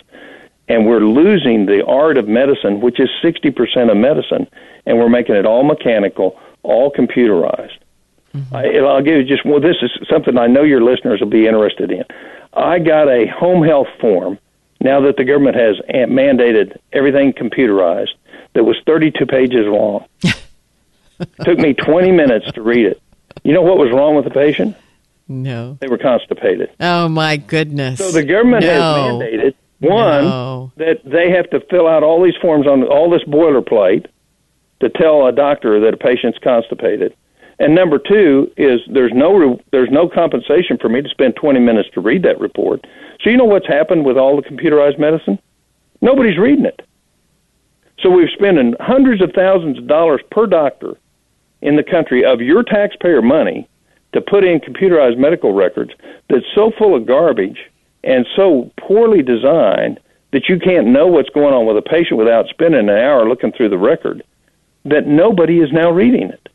[0.69, 4.47] and we're losing the art of medicine, which is sixty percent of medicine,
[4.85, 7.77] and we're making it all mechanical, all computerized.
[8.33, 8.55] Mm-hmm.
[8.55, 9.59] I, I'll give you just well.
[9.59, 12.03] This is something I know your listeners will be interested in.
[12.53, 14.39] I got a home health form
[14.81, 18.13] now that the government has mandated everything computerized
[18.53, 20.05] that was 32 pages long.
[21.43, 23.01] Took me 20 minutes to read it.
[23.43, 24.75] You know what was wrong with the patient?
[25.27, 25.77] No.
[25.79, 26.71] They were constipated.
[26.79, 27.99] Oh my goodness.
[27.99, 30.71] So the government has mandated one No.
[30.77, 34.05] that they have to fill out all these forms on all this boilerplate
[34.81, 37.13] to tell a doctor that a patient's constipated.
[37.59, 41.59] And number two is there's no re- there's no compensation for me to spend 20
[41.59, 42.85] minutes to read that report.
[43.21, 45.37] So you know what's happened with all the computerized medicine?
[46.01, 46.81] Nobody's reading it.
[47.99, 50.95] So we're spending hundreds of thousands of dollars per doctor
[51.61, 53.67] in the country of your taxpayer money
[54.13, 55.91] to put in computerized medical records
[56.29, 57.59] that's so full of garbage
[58.03, 59.99] and so poorly designed
[60.31, 63.51] that you can't know what's going on with a patient without spending an hour looking
[63.51, 64.23] through the record
[64.85, 66.49] that nobody is now reading it.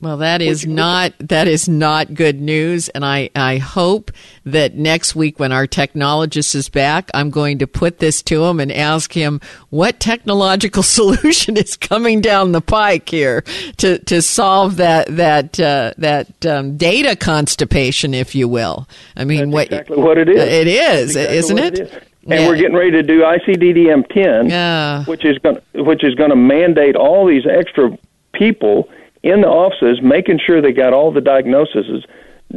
[0.00, 4.12] Well, that is not that is not good news, and I I hope
[4.44, 8.60] that next week when our technologist is back, I'm going to put this to him
[8.60, 9.40] and ask him
[9.70, 13.42] what technological solution is coming down the pike here
[13.78, 18.88] to to solve that that uh, that um, data constipation, if you will.
[19.16, 20.40] I mean, what Exactly what it is.
[20.40, 21.78] It is, exactly isn't it?
[21.80, 21.92] it?
[21.92, 22.02] is.
[22.30, 24.08] And we're getting ready to do ICD-10,
[24.48, 27.98] 10, which is going which is going to mandate all these extra
[28.32, 28.88] people
[29.22, 32.04] in the offices, making sure they got all the diagnoses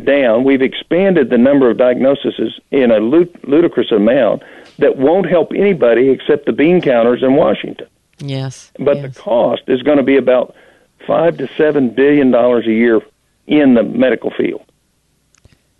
[0.03, 0.43] down.
[0.43, 4.43] We've expanded the number of diagnoses in a ludicrous amount
[4.77, 7.87] that won't help anybody except the bean counters in Washington.
[8.19, 8.71] Yes.
[8.79, 10.55] But the cost is going to be about
[11.05, 13.01] five to seven billion dollars a year
[13.47, 14.63] in the medical field.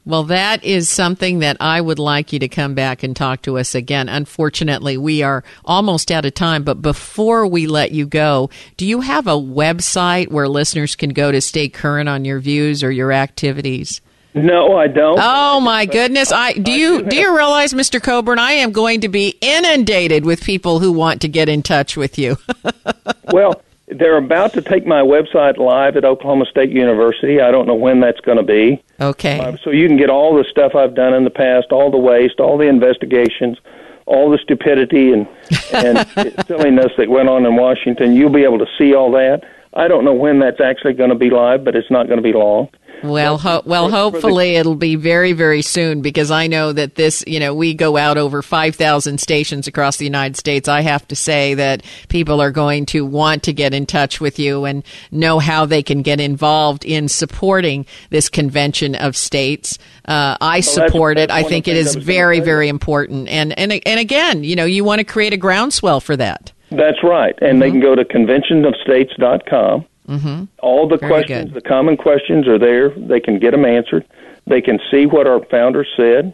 [0.03, 3.59] Well, that is something that I would like you to come back and talk to
[3.59, 4.09] us again.
[4.09, 9.01] Unfortunately, we are almost out of time, but before we let you go, do you
[9.01, 13.11] have a website where listeners can go to stay current on your views or your
[13.11, 14.01] activities?
[14.33, 15.19] No, I don't.
[15.21, 16.31] Oh my goodness!
[16.31, 18.01] I do you do you realize, Mr.
[18.01, 21.97] Coburn, I am going to be inundated with people who want to get in touch
[21.97, 22.37] with you.
[23.33, 23.61] well,
[23.91, 27.41] they're about to take my website live at Oklahoma State University.
[27.41, 28.81] I don't know when that's going to be.
[28.99, 29.39] Okay.
[29.39, 31.97] Uh, so you can get all the stuff I've done in the past, all the
[31.97, 33.57] waste, all the investigations,
[34.05, 35.27] all the stupidity and
[35.73, 36.07] and
[36.47, 38.15] silliness that went on in Washington.
[38.15, 39.43] You'll be able to see all that.
[39.73, 42.23] I don't know when that's actually going to be live, but it's not going to
[42.23, 42.69] be long.
[43.03, 47.39] Well, ho- well, hopefully it'll be very, very soon because I know that this, you
[47.39, 50.67] know, we go out over 5,000 stations across the United States.
[50.67, 54.37] I have to say that people are going to want to get in touch with
[54.37, 59.79] you and know how they can get involved in supporting this convention of states.
[60.07, 61.45] Uh, I Well, support that's- it.
[61.45, 63.29] I think it is I was gonna very, very important.
[63.29, 66.51] And, and, and again, you know, you want to create a groundswell for that.
[66.71, 69.85] That's right, and they can go to conventionofstates.com.
[70.07, 70.43] Mm-hmm.
[70.59, 72.89] All the Very questions, the common questions are there.
[72.89, 74.05] They can get them answered.
[74.47, 76.33] They can see what our founders said,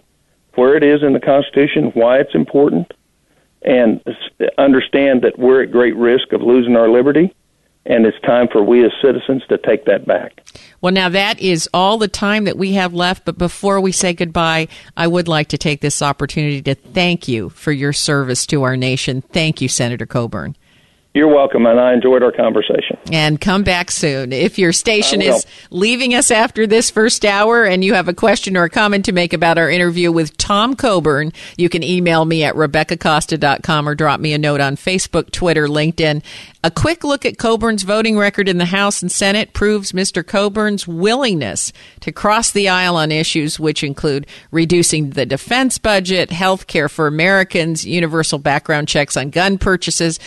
[0.54, 2.94] where it is in the Constitution, why it's important,
[3.64, 4.02] and
[4.58, 7.36] understand that we're at great risk of losing our liberty,
[7.88, 10.42] and it's time for we as citizens to take that back.
[10.82, 13.26] Well, now that is all the time that we have left.
[13.26, 17.50] But before we say goodbye, I would like to take this opportunity to thank you
[17.50, 19.22] for your service to our nation.
[19.22, 20.56] Thank you, Senator Coburn.
[21.14, 22.96] You're welcome, and I enjoyed our conversation.
[23.12, 24.32] And come back soon.
[24.32, 28.56] If your station is leaving us after this first hour and you have a question
[28.56, 32.44] or a comment to make about our interview with Tom Coburn, you can email me
[32.44, 36.22] at RebeccaCosta.com or drop me a note on Facebook, Twitter, LinkedIn.
[36.64, 40.26] A quick look at Coburn's voting record in the House and Senate proves Mr.
[40.26, 46.68] Coburn's willingness to cross the aisle on issues which include reducing the defense budget, health
[46.68, 50.20] care for Americans, universal background checks on gun purchases,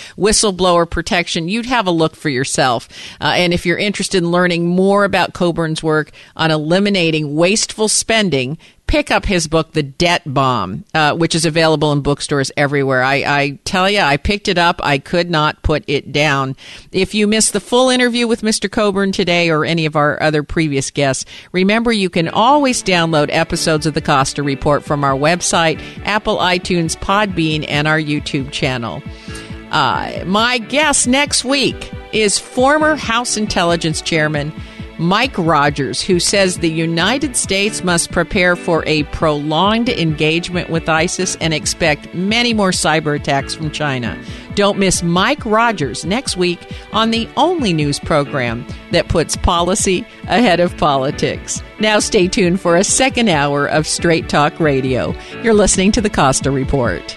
[0.70, 1.48] whistleblower protection.
[1.48, 2.88] You'd have a look for yourself.
[3.20, 8.58] Uh, and if you're interested in learning more about Coburn's work on eliminating wasteful spending,
[8.86, 13.04] pick up his book, The Debt Bomb, uh, which is available in bookstores everywhere.
[13.04, 14.80] I, I tell you, I picked it up.
[14.82, 16.56] I could not put it down.
[16.90, 18.68] If you missed the full interview with Mr.
[18.68, 23.86] Coburn today or any of our other previous guests, remember you can always download episodes
[23.86, 29.02] of the Costa Report from our website, Apple, iTunes, Podbean, and our YouTube channel.
[29.70, 34.52] Uh, my guest next week is former House Intelligence Chairman
[35.00, 41.36] Mike Rogers, who says the United States must prepare for a prolonged engagement with ISIS
[41.36, 44.22] and expect many more cyber attacks from China.
[44.56, 46.60] Don't miss Mike Rogers next week
[46.92, 51.62] on the only news program that puts policy ahead of politics.
[51.78, 55.14] Now, stay tuned for a second hour of Straight Talk Radio.
[55.42, 57.16] You're listening to the Costa Report.